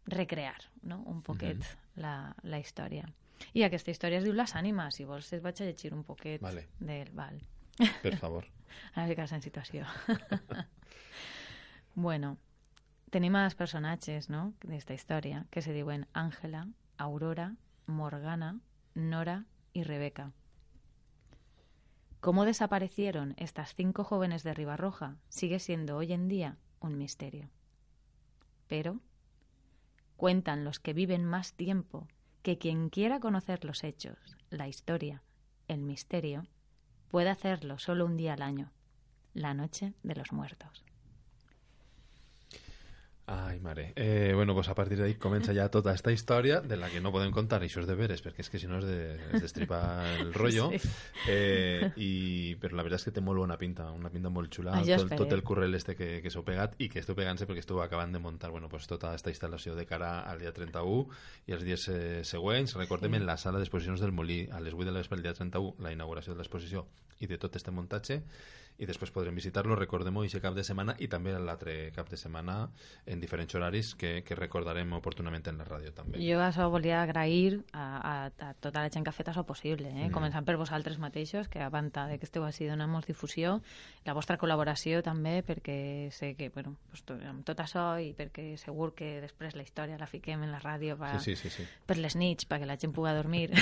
recrear 0.07 0.59
no? 0.83 1.03
un 1.07 1.23
poquet 1.23 1.59
uh. 1.59 1.65
-huh. 1.65 2.01
la, 2.03 2.35
la 2.43 2.59
història. 2.59 3.07
I 3.55 3.65
aquesta 3.65 3.91
història 3.91 4.19
es 4.19 4.25
diu 4.25 4.33
Les 4.33 4.55
ànimes, 4.55 4.95
si 4.95 5.05
vols 5.05 5.33
et 5.33 5.43
vaig 5.43 5.61
a 5.61 5.65
llegir 5.65 5.93
un 5.95 6.05
poquet 6.05 6.41
vale. 6.41 6.69
del... 6.79 7.11
Val. 7.13 7.41
Per 8.03 8.17
favor. 8.17 8.47
a 8.95 9.07
ficar 9.07 9.33
en 9.33 9.43
situació. 9.43 9.85
bueno, 11.95 12.37
tenim 13.11 13.37
els 13.37 13.55
personatges 13.55 14.31
no? 14.31 14.53
d'esta 14.63 14.95
història 14.95 15.47
que 15.51 15.63
se 15.63 15.73
diuen 15.73 16.07
Àngela, 16.13 16.67
Aurora, 16.97 17.55
Morgana, 17.87 18.59
Nora 18.95 19.45
y 19.73 19.83
Rebeca. 19.83 20.33
Cómo 22.21 22.45
desaparecieron 22.45 23.35
estas 23.37 23.75
cinco 23.75 24.03
jóvenes 24.03 24.43
de 24.43 24.55
Ribarroja 24.55 25.17
sigue 25.29 25.59
siendo 25.61 25.97
hoy 25.97 26.13
en 26.13 26.29
día 26.29 26.57
un 26.81 26.99
misterio. 26.99 27.49
Pero 28.69 29.01
cuentan 30.17 30.65
los 30.65 30.81
que 30.81 30.93
viven 30.93 31.25
más 31.25 31.53
tiempo 31.53 32.09
que 32.43 32.59
quien 32.59 32.89
quiera 32.89 33.21
conocer 33.21 33.65
los 33.65 33.85
hechos, 33.85 34.17
la 34.51 34.69
historia, 34.69 35.23
el 35.69 35.83
misterio, 35.83 36.47
puede 37.09 37.29
hacerlo 37.29 37.79
solo 37.79 38.07
un 38.07 38.17
día 38.17 38.35
al 38.35 38.43
año, 38.43 38.73
la 39.35 39.53
noche 39.53 39.95
de 40.03 40.15
los 40.15 40.33
muertos. 40.33 40.86
Ai, 43.29 43.59
mare. 43.59 43.93
Eh, 43.97 44.33
bueno, 44.37 44.55
pues 44.55 44.69
a 44.69 44.75
partir 44.77 45.01
d'ahí 45.01 45.17
comença 45.19 45.51
ja 45.51 45.65
tota 45.67 45.91
aquesta 45.91 46.13
història 46.15 46.61
de 46.63 46.77
la 46.79 46.87
que 46.87 47.01
no 47.03 47.11
podem 47.11 47.33
contar 47.35 47.59
això 47.59 47.81
és 47.83 47.89
de 47.89 47.97
veres, 47.99 48.21
perquè 48.23 48.45
és 48.45 48.51
que 48.53 48.61
si 48.63 48.69
no 48.71 48.79
és 48.79 48.85
de, 48.87 48.99
és 49.35 49.43
destripar 49.43 49.81
el 50.21 50.31
rotllo. 50.39 50.69
Sí. 50.71 50.91
Eh, 51.27 51.89
i, 51.99 52.11
però 52.63 52.79
la 52.79 52.85
veritat 52.87 53.03
és 53.03 53.09
que 53.09 53.15
té 53.17 53.25
molt 53.27 53.43
bona 53.43 53.57
pinta, 53.59 53.89
una 53.91 54.13
pinta 54.15 54.31
molt 54.31 54.55
xula. 54.55 54.77
Ah, 54.79 54.85
tot, 54.87 55.17
tot 55.19 55.35
el 55.35 55.43
currel 55.43 55.75
este 55.75 55.97
que, 55.99 56.21
que 56.23 56.31
s'heu 56.31 56.47
pegat 56.47 56.77
i 56.79 56.87
que 56.93 57.03
esteu 57.03 57.19
pegant-se 57.19 57.49
perquè 57.51 57.65
esteu 57.65 57.83
acabant 57.83 58.15
de 58.15 58.21
muntar 58.23 58.53
bueno, 58.55 58.71
pues 58.71 58.87
tota 58.87 59.11
aquesta 59.11 59.35
instal·lació 59.35 59.75
de 59.75 59.89
cara 59.91 60.21
al 60.21 60.39
dia 60.39 60.55
31 60.55 61.09
i 61.51 61.57
els 61.59 61.67
dies 61.67 61.89
eh, 61.91 62.23
següents. 62.23 62.77
Recordem 62.79 63.11
sí. 63.11 63.19
en 63.19 63.27
la 63.27 63.37
sala 63.43 63.59
d'exposicions 63.59 64.07
del 64.07 64.15
Molí, 64.15 64.45
a 64.55 64.63
les 64.63 64.79
8 64.79 64.87
de 64.87 64.95
l'espre 64.95 65.19
el 65.19 65.27
dia 65.27 65.35
31, 65.35 65.83
la 65.83 65.91
inauguració 65.91 66.37
de 66.37 66.45
l'exposició 66.45 66.87
i 67.19 67.27
de 67.27 67.41
tot 67.43 67.59
este 67.59 67.75
muntatge 67.75 68.23
i 68.79 68.87
després 68.89 69.13
podrem 69.13 69.37
visitar-lo, 69.37 69.77
recordem-ho, 69.79 70.25
cap 70.43 70.57
de 70.57 70.65
setmana 70.67 70.97
i 71.01 71.09
també 71.09 71.33
l'altre 71.33 71.77
cap 71.97 72.11
de 72.11 72.19
setmana 72.21 72.67
en 73.07 73.16
diferents 73.21 73.55
horaris 73.55 73.95
que, 73.95 74.23
que 74.27 74.37
recordarem 74.39 74.93
oportunament 74.97 75.47
en 75.51 75.59
la 75.61 75.67
ràdio 75.69 75.93
també. 75.97 76.21
Jo 76.23 76.41
això 76.45 76.69
volia 76.73 77.03
agrair 77.03 77.61
a, 77.73 77.87
a, 77.97 78.15
a 78.49 78.53
tota 78.61 78.83
la 78.83 78.91
gent 78.93 79.05
que 79.07 79.13
ha 79.13 79.17
fet 79.17 79.31
això 79.33 79.45
possible, 79.49 79.89
eh? 79.91 80.07
mm. 80.07 80.15
començant 80.15 80.47
per 80.47 80.57
vosaltres 80.61 80.99
mateixos, 81.03 81.49
que 81.49 81.63
a 81.63 81.71
banda 81.71 82.07
de 82.11 82.19
que 82.19 82.29
esteu 82.29 82.45
així 82.47 82.69
donant 82.69 82.91
molt 82.91 83.09
difusió, 83.09 83.61
la 84.07 84.15
vostra 84.17 84.39
col·laboració 84.41 85.03
també, 85.07 85.41
perquè 85.47 85.79
sé 86.15 86.35
que, 86.39 86.51
bueno, 86.55 86.77
pues, 86.91 87.05
amb 87.29 87.45
tot 87.47 87.61
això 87.65 87.89
i 88.03 88.13
perquè 88.17 88.53
segur 88.61 88.93
que 88.97 89.21
després 89.25 89.57
la 89.57 89.67
història 89.67 90.01
la 90.01 90.11
fiquem 90.11 90.43
en 90.47 90.53
la 90.55 90.63
ràdio 90.63 90.99
pa, 91.01 91.17
sí, 91.21 91.35
sí, 91.37 91.49
sí, 91.49 91.63
sí. 91.63 91.69
per 91.87 91.99
les 92.01 92.17
nits, 92.17 92.49
perquè 92.49 92.69
la 92.69 92.79
gent 92.81 92.95
pugui 92.97 93.15
dormir. 93.17 93.51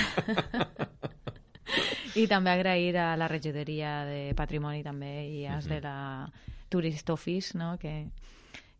I 2.15 2.27
també 2.31 2.53
agrair 2.53 2.95
a 3.01 3.15
la 3.19 3.27
regidoria 3.27 4.05
de 4.07 4.19
Patrimoni 4.37 4.83
també 4.85 5.27
i 5.27 5.45
als 5.45 5.65
uh 5.65 5.71
-huh. 5.71 5.73
de 5.75 5.81
la 5.81 6.31
Tourist 6.69 7.09
Office, 7.09 7.57
no? 7.57 7.77
que, 7.77 8.07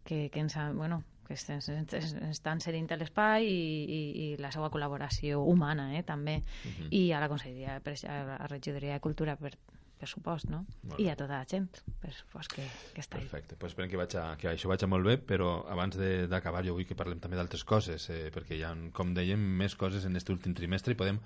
que, 0.06 0.30
que 0.32 0.40
ens, 0.40 0.56
bueno, 0.78 1.02
que 1.28 1.34
estan 1.34 2.62
cedint 2.62 2.92
l'espai 2.96 3.48
i, 3.50 3.62
i, 3.98 4.02
i 4.24 4.28
la 4.38 4.52
seva 4.54 4.70
col·laboració 4.74 5.42
humana 5.42 5.90
eh, 5.98 6.04
també 6.04 6.38
uh 6.38 6.70
-huh. 6.70 6.88
i 6.92 7.12
a 7.12 7.20
la 7.20 7.30
Conselleria 7.30 7.82
a 7.82 8.24
la 8.24 8.48
Regidoria 8.48 8.94
de 8.94 9.00
Cultura 9.00 9.36
per, 9.36 9.58
per 9.98 10.08
supost, 10.08 10.50
no? 10.50 10.66
I 10.98 11.10
a 11.10 11.16
tota 11.16 11.40
la 11.40 11.46
gent, 11.46 11.70
per 12.02 12.12
supost, 12.14 12.54
que, 12.54 12.66
que 12.94 13.02
està 13.02 13.18
Perfecte, 13.18 13.56
pues 13.56 13.72
esperem 13.72 13.90
que, 13.90 13.98
vaig 13.98 14.16
a, 14.16 14.36
que 14.38 14.50
això 14.52 14.68
vagi 14.68 14.86
molt 14.86 15.06
bé, 15.06 15.18
però 15.18 15.66
abans 15.72 15.98
d'acabar 16.30 16.64
jo 16.66 16.74
vull 16.74 16.86
que 16.86 16.96
parlem 16.96 17.20
també 17.20 17.38
d'altres 17.40 17.64
coses, 17.64 18.10
eh, 18.10 18.30
perquè 18.36 18.56
hi 18.56 18.64
ha, 18.64 18.76
com 18.94 19.14
dèiem, 19.14 19.40
més 19.40 19.76
coses 19.76 20.06
en 20.06 20.12
aquest 20.12 20.30
últim 20.30 20.54
trimestre 20.54 20.94
i 20.94 20.96
podem 20.96 21.20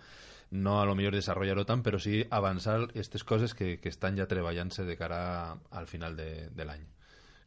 no 0.51 0.79
a 0.81 0.85
lo 0.85 0.95
millor 0.95 1.13
desarrollar-ho 1.13 1.65
tant, 1.65 1.83
però 1.85 1.99
sí 2.01 2.23
avançar 2.29 2.79
aquestes 2.83 3.23
coses 3.23 3.53
que, 3.53 3.77
que 3.81 3.89
estan 3.89 4.17
ja 4.17 4.25
treballant-se 4.25 4.85
de 4.85 4.95
cara 4.97 5.57
al 5.69 5.87
final 5.87 6.15
de, 6.15 6.49
de 6.49 6.65
l'any. 6.65 6.87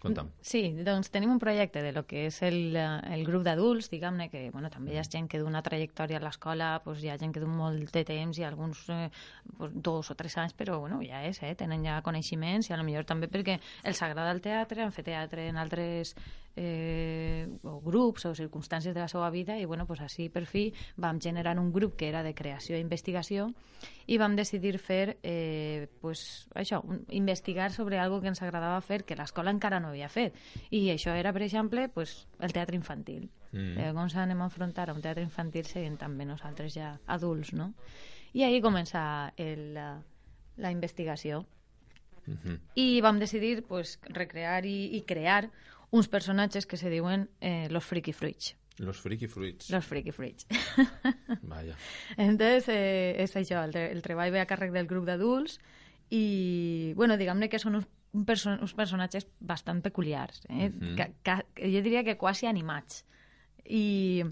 Conta'm. 0.03 0.33
Sí, 0.43 0.61
doncs 0.83 1.13
tenim 1.15 1.31
un 1.31 1.39
projecte 1.39 1.79
de 1.85 1.93
lo 1.95 2.03
que 2.11 2.25
és 2.27 2.41
el, 2.43 2.75
el 2.75 3.21
grup 3.23 3.45
d'adults, 3.47 3.87
diguem-ne, 3.93 4.27
que 4.33 4.49
bueno, 4.51 4.67
també 4.73 4.97
hi 4.97 4.99
ha 4.99 5.05
gent 5.07 5.29
que 5.31 5.39
d'una 5.39 5.63
trajectòria 5.63 6.19
a 6.19 6.25
l'escola, 6.25 6.73
pues, 6.83 7.05
hi 7.05 7.13
ha 7.13 7.19
gent 7.21 7.31
que 7.35 7.43
d'un 7.43 7.55
molt 7.55 7.95
de 7.95 8.03
temps 8.09 8.41
i 8.41 8.47
alguns 8.49 8.83
eh, 8.91 9.09
pues, 9.57 9.71
dos 9.75 10.11
o 10.11 10.17
tres 10.19 10.35
anys, 10.43 10.57
però 10.59 10.81
bueno, 10.83 10.99
ja 11.07 11.23
és, 11.29 11.39
eh, 11.47 11.55
tenen 11.55 11.87
ja 11.87 12.01
coneixements 12.03 12.67
i 12.67 12.75
a 12.75 12.81
lo 12.81 12.87
millor 12.89 13.07
també 13.07 13.31
perquè 13.31 13.61
els 13.87 14.03
agrada 14.03 14.35
el 14.35 14.43
teatre, 14.43 14.83
han 14.83 14.97
fet 14.97 15.07
teatre 15.13 15.47
en 15.53 15.63
altres 15.63 16.17
eh, 16.57 17.49
o 17.63 17.81
grups 17.81 18.27
o 18.27 18.35
circumstàncies 18.35 18.95
de 18.95 19.01
la 19.01 19.09
seva 19.09 19.31
vida 19.31 19.57
i 19.59 19.65
bueno, 19.65 19.87
pues 19.87 20.01
així 20.05 20.29
per 20.29 20.45
fi 20.47 20.67
vam 20.97 21.21
generar 21.21 21.59
un 21.59 21.73
grup 21.73 21.97
que 21.97 22.09
era 22.09 22.23
de 22.23 22.35
creació 22.35 22.77
i 22.77 22.85
investigació 22.85 23.53
i 24.07 24.19
vam 24.19 24.37
decidir 24.37 24.77
fer 24.79 25.19
eh, 25.23 25.89
pues, 26.01 26.49
això, 26.55 26.83
un, 26.85 27.05
investigar 27.09 27.71
sobre 27.73 27.99
algo 27.99 28.21
que 28.21 28.29
ens 28.29 28.43
agradava 28.43 28.81
fer 28.81 29.03
que 29.05 29.17
l'escola 29.17 29.55
encara 29.55 29.81
no 29.81 29.93
havia 29.93 30.11
fet 30.13 30.37
i 30.71 30.91
això 30.93 31.17
era, 31.17 31.33
per 31.33 31.43
exemple, 31.43 31.89
pues, 31.89 32.27
el 32.41 32.53
teatre 32.53 32.77
infantil 32.77 33.31
mm. 33.53 33.79
eh, 33.79 33.93
com 33.97 34.09
s'anem 34.13 34.41
a 34.41 34.51
enfrontar 34.51 34.91
a 34.91 34.97
un 34.97 35.03
teatre 35.03 35.25
infantil 35.25 35.67
seguint 35.67 35.97
també 35.97 36.29
nosaltres 36.29 36.77
ja 36.77 36.99
adults 37.07 37.55
no? 37.57 37.73
i 38.33 38.45
ahir 38.45 38.63
comença 38.65 39.33
el, 39.37 39.73
la, 39.75 39.97
la 40.57 40.71
investigació 40.71 41.47
Uh 42.25 42.35
-huh. 42.39 42.61
I 42.75 43.01
vam 43.01 43.19
decidir 43.19 43.65
pues, 43.67 43.99
recrear 44.05 44.65
i, 44.65 44.97
i 44.97 45.03
crear 45.03 45.51
uns 45.93 46.09
personatges 46.09 46.67
que 46.67 46.81
se 46.81 46.91
diuen 46.91 47.29
eh, 47.41 47.69
los 47.71 47.85
Freaky 47.85 48.13
Fruits. 48.13 48.57
Los 48.79 48.99
Freaky 48.99 49.29
Fruits. 49.29 49.71
Los 49.71 49.85
Freaky 49.85 50.11
Fruits. 50.11 50.47
Vaya. 51.43 51.77
Entonces, 52.17 52.65
eh, 52.73 53.21
és 53.21 53.37
això, 53.37 53.61
el, 53.69 53.77
el 53.77 54.01
treball 54.03 54.33
ve 54.33 54.41
a 54.41 54.49
càrrec 54.49 54.73
del 54.73 54.89
grup 54.89 55.05
d'adults 55.07 55.59
i, 56.09 56.93
bueno, 56.97 57.19
diguem-ne 57.21 57.51
que 57.53 57.61
són 57.61 57.77
uns, 57.77 57.91
un 58.17 58.25
perso 58.29 58.57
uns 58.57 58.73
personatges 58.77 59.29
bastant 59.41 59.83
peculiars, 59.85 60.41
eh? 60.49 60.71
Uh 60.73 60.73
-huh. 60.73 60.97
que, 60.97 61.07
que, 61.23 61.69
jo 61.77 61.85
diria 61.85 62.05
que 62.05 62.17
quasi 62.17 62.49
animats. 62.49 63.05
I 63.65 64.25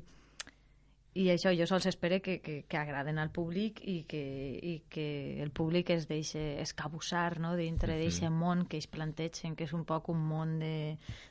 i 1.18 1.26
això 1.32 1.50
jo 1.50 1.66
sols 1.66 1.88
espero 1.90 2.20
que, 2.22 2.36
que, 2.38 2.60
que 2.70 2.78
agraden 2.78 3.18
al 3.18 3.32
públic 3.34 3.80
i 3.82 4.04
que, 4.06 4.20
i 4.62 4.74
que 4.88 5.42
el 5.42 5.50
públic 5.50 5.90
es 5.90 6.06
deixi 6.06 6.38
escabussar 6.62 7.40
no? 7.42 7.56
dintre 7.58 7.96
d'aquest 7.96 8.22
uh 8.22 8.28
-huh. 8.28 8.30
món 8.30 8.66
que 8.66 8.76
ells 8.76 8.86
plantegen, 8.86 9.56
que 9.56 9.64
és 9.64 9.72
un 9.72 9.84
poc 9.84 10.08
un 10.08 10.22
món 10.22 10.60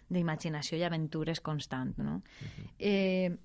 d'imaginació 0.10 0.78
i 0.78 0.84
aventures 0.84 1.40
constant. 1.40 1.98
No? 1.98 2.16
Uh 2.16 2.22
-huh. 2.22 2.70
eh, 2.80 3.38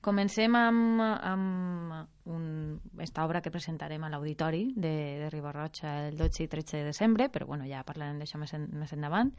comencem 0.00 0.54
amb, 0.54 1.00
amb 1.00 1.92
un, 2.24 2.80
esta 3.00 3.24
obra 3.24 3.42
que 3.42 3.50
presentarem 3.50 4.04
a 4.04 4.08
l'auditori 4.08 4.72
de, 4.76 5.18
de 5.18 5.30
Ribarroja 5.30 6.08
el 6.08 6.16
12 6.16 6.44
i 6.44 6.48
13 6.48 6.76
de 6.76 6.84
desembre, 6.84 7.28
però 7.30 7.46
bueno, 7.46 7.64
ja 7.66 7.82
parlarem 7.82 8.18
d'això 8.18 8.38
més, 8.38 8.54
en, 8.54 8.68
més 8.72 8.92
endavant 8.92 9.32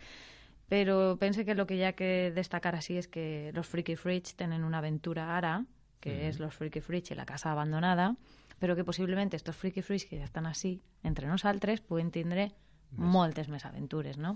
però 0.71 1.17
pense 1.17 1.43
que 1.43 1.51
el 1.51 1.65
que 1.67 1.75
hi 1.75 1.83
ha 1.83 1.91
que 1.91 2.31
destacar 2.31 2.75
així 2.75 2.97
és 2.97 3.07
que 3.07 3.51
los 3.53 3.67
Freaky 3.67 3.95
Freaks 3.95 4.35
tenen 4.35 4.63
una 4.63 4.77
aventura 4.77 5.35
ara 5.35 5.65
que 6.01 6.11
mm. 6.11 6.29
és 6.29 6.39
Los 6.41 6.57
Freaky 6.57 6.81
Freaks 6.81 7.13
i 7.13 7.17
la 7.17 7.27
casa 7.29 7.53
abandonada, 7.53 8.11
però 8.59 8.75
que 8.75 8.85
possiblement 8.85 9.31
estos 9.33 9.55
Freaky 9.55 9.81
Freaks 9.85 10.09
que 10.09 10.19
ja 10.19 10.27
estan 10.27 10.49
així 10.49 10.79
entre 11.07 11.29
nosaltres 11.29 11.81
puguen 11.81 12.11
tindre 12.11 12.49
més. 12.49 13.07
moltes 13.15 13.47
més 13.49 13.65
aventures, 13.65 14.17
no? 14.17 14.35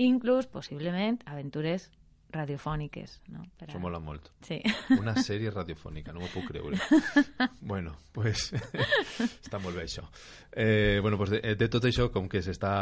Inclús, 0.00 0.48
possiblement, 0.48 1.20
aventures 1.26 1.90
radiofòniques. 2.32 3.18
No? 3.32 3.44
Per 3.58 3.66
a... 3.66 3.70
Això 3.70 3.80
mola 3.82 4.00
molt. 4.02 4.30
Sí. 4.46 4.58
Una 4.98 5.14
sèrie 5.20 5.52
radiofònica, 5.52 6.14
no 6.14 6.22
m'ho 6.22 6.30
puc 6.32 6.48
creure. 6.50 6.78
bueno, 7.72 7.94
pues, 8.12 8.50
està 9.44 9.60
molt 9.62 9.76
bé 9.78 9.86
això. 9.86 10.04
Eh, 10.52 10.98
bueno, 11.00 11.16
pues 11.16 11.30
de, 11.32 11.40
de 11.56 11.68
tot 11.72 11.86
això, 11.88 12.08
com 12.12 12.28
que 12.28 12.42
s'està 12.44 12.72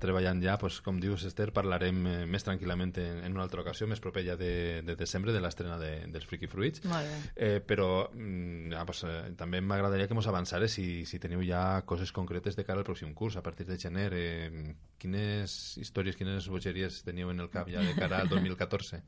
treballant 0.00 0.40
ja, 0.44 0.56
pues, 0.60 0.80
com 0.84 1.00
dius, 1.00 1.26
Esther, 1.28 1.50
parlarem 1.56 2.00
eh, 2.06 2.16
més 2.30 2.46
tranquil·lament 2.46 2.94
en, 3.02 3.22
en 3.26 3.36
una 3.36 3.44
altra 3.44 3.64
ocasió, 3.64 3.88
més 3.90 4.02
proper 4.04 4.24
ja 4.26 4.38
de, 4.40 4.80
de 4.86 4.96
desembre, 4.96 5.34
de 5.36 5.42
l'estrena 5.44 5.78
de, 5.80 5.92
dels 6.12 6.28
Freaky 6.28 6.48
Fruits. 6.50 6.84
Molt 6.88 7.08
bé. 7.08 7.18
Eh, 7.34 7.58
però 7.64 8.08
mm, 8.12 8.72
ja, 8.76 8.84
pues, 8.88 9.04
eh, 9.08 9.18
també 9.38 9.60
m'agradaria 9.64 10.08
que 10.08 10.16
mos 10.16 10.28
avançares 10.30 10.76
si, 10.76 11.04
si 11.08 11.20
teniu 11.20 11.44
ja 11.46 11.82
coses 11.88 12.12
concretes 12.12 12.56
de 12.56 12.64
cara 12.68 12.84
al 12.84 12.88
pròxim 12.88 13.12
curs, 13.16 13.36
a 13.36 13.44
partir 13.44 13.68
de 13.68 13.80
gener. 13.80 14.10
Eh, 14.16 14.76
quines 14.98 15.52
històries, 15.78 16.16
quines 16.18 16.48
bogeries 16.50 17.02
teniu 17.06 17.30
en 17.30 17.44
el 17.44 17.52
cap 17.52 17.68
ja 17.70 17.84
de 17.84 17.94
cara 17.98 18.24
al 18.24 18.32
2014? 18.32 18.57
2014? 18.58 19.02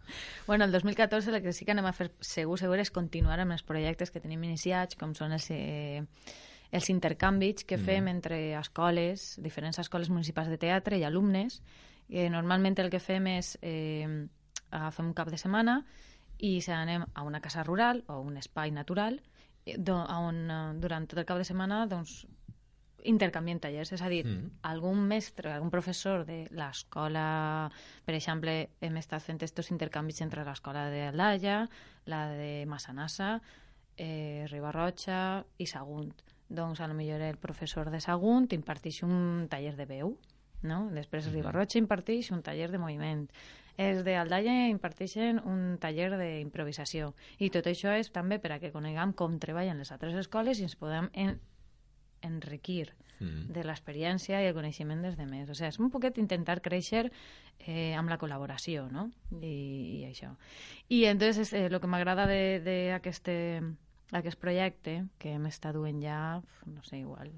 Bueno, 0.47 0.65
el 0.65 0.73
2014 0.73 1.31
el 1.31 1.43
que 1.43 1.53
sí 1.53 1.65
que 1.65 1.75
anem 1.75 1.87
a 1.91 1.93
fer 1.93 2.11
segur, 2.21 2.59
segur 2.61 2.79
és 2.79 2.93
continuar 2.95 3.41
amb 3.43 3.57
els 3.57 3.67
projectes 3.67 4.11
que 4.11 4.23
tenim 4.23 4.43
iniciats, 4.47 4.97
com 4.97 5.15
són 5.19 5.35
els, 5.37 5.51
eh, 5.51 6.03
els 6.71 6.91
intercanvis 6.91 7.65
que 7.65 7.77
mm. 7.77 7.87
fem 7.87 8.09
entre 8.09 8.41
escoles, 8.59 9.35
diferents 9.43 9.79
escoles 9.83 10.11
municipals 10.11 10.49
de 10.49 10.59
teatre 10.59 10.99
i 10.99 11.05
alumnes. 11.05 11.61
Eh, 12.09 12.29
normalment 12.31 12.79
el 12.79 12.91
que 12.91 13.03
fem 13.03 13.27
és 13.37 13.57
eh, 13.63 14.07
agafem 14.71 15.11
un 15.11 15.15
cap 15.15 15.31
de 15.31 15.39
setmana 15.39 15.81
i 16.39 16.61
se 16.65 16.73
anem 16.73 17.05
a 17.15 17.23
una 17.27 17.41
casa 17.41 17.63
rural 17.63 18.05
o 18.09 18.21
un 18.21 18.39
espai 18.41 18.71
natural 18.73 19.21
eh, 19.67 19.77
on 19.91 20.51
eh, 20.51 20.61
durant 20.81 21.07
tot 21.07 21.21
el 21.21 21.27
cap 21.29 21.39
de 21.39 21.45
setmana 21.45 21.85
doncs, 21.87 22.25
intercanvien 23.05 23.61
tallers, 23.61 23.93
és 23.93 24.03
a 24.03 24.09
dir, 24.09 24.25
mm. 24.27 24.61
algun 24.69 25.01
mestre, 25.09 25.53
algun 25.53 25.71
professor 25.71 26.25
de 26.29 26.43
l'escola, 26.57 27.71
per 28.05 28.15
exemple, 28.15 28.55
hem 28.81 28.99
estat 29.01 29.25
fent 29.25 29.41
aquests 29.41 29.73
intercanvis 29.73 30.21
entre 30.25 30.45
l'escola 30.45 30.89
de 30.93 31.07
Aldaia, 31.09 31.63
la 32.07 32.27
de 32.35 32.67
Massanassa, 32.67 33.39
eh, 33.97 34.47
Ribarroja 34.51 35.45
i 35.59 35.67
Sagunt. 35.67 36.13
Doncs, 36.49 36.81
a 36.81 36.89
lo 36.89 36.95
millor 36.95 37.21
el 37.23 37.37
professor 37.39 37.91
de 37.91 38.01
Sagunt 38.01 38.51
imparteix 38.57 39.05
un 39.07 39.47
taller 39.49 39.77
de 39.79 39.87
veu, 39.87 40.17
no? 40.63 40.89
Després 40.91 41.27
mm 41.27 41.29
-hmm. 41.29 41.35
Ribarroja 41.35 41.79
imparteix 41.79 42.31
un 42.31 42.43
taller 42.43 42.71
de 42.71 42.79
moviment. 42.79 43.29
Els 43.77 44.03
d'Aldaia 44.05 44.69
imparteixen 44.69 45.41
un 45.47 45.79
taller 45.79 46.11
d'improvisació. 46.19 47.15
I 47.39 47.49
tot 47.51 47.67
això 47.67 47.95
és 47.97 48.11
també 48.13 48.39
per 48.39 48.53
a 48.53 48.59
que 48.59 48.73
coneguem 48.73 49.13
com 49.13 49.39
treballen 49.39 49.79
les 49.79 49.93
altres 49.93 50.15
escoles 50.15 50.59
i 50.61 50.63
ens 50.65 50.77
podem 50.77 51.09
en 51.15 51.39
enriquir 52.27 52.93
mm. 53.19 53.51
de 53.55 53.65
l'experiència 53.67 54.41
i 54.43 54.49
el 54.51 54.57
coneixement 54.57 55.03
dels 55.05 55.19
demés. 55.19 55.49
O 55.49 55.57
sigui, 55.57 55.71
és 55.71 55.81
un 55.81 55.91
poquet 55.93 56.19
intentar 56.23 56.61
créixer 56.65 57.07
eh, 57.67 57.93
amb 57.99 58.11
la 58.13 58.19
col·laboració, 58.21 58.89
no? 58.93 59.09
I, 59.41 59.55
i 60.01 60.01
això. 60.09 60.33
I 60.89 61.05
entonces 61.11 61.53
eh, 61.53 61.67
el 61.69 61.79
que 61.81 61.91
m'agrada 61.91 62.27
d'aquest 62.27 63.31
aquest 64.13 64.41
projecte, 64.43 65.05
que 65.23 65.37
hem 65.37 65.47
estat 65.47 65.77
duent 65.77 66.01
ja, 66.03 66.41
no 66.67 66.83
sé, 66.83 66.99
igual, 66.99 67.31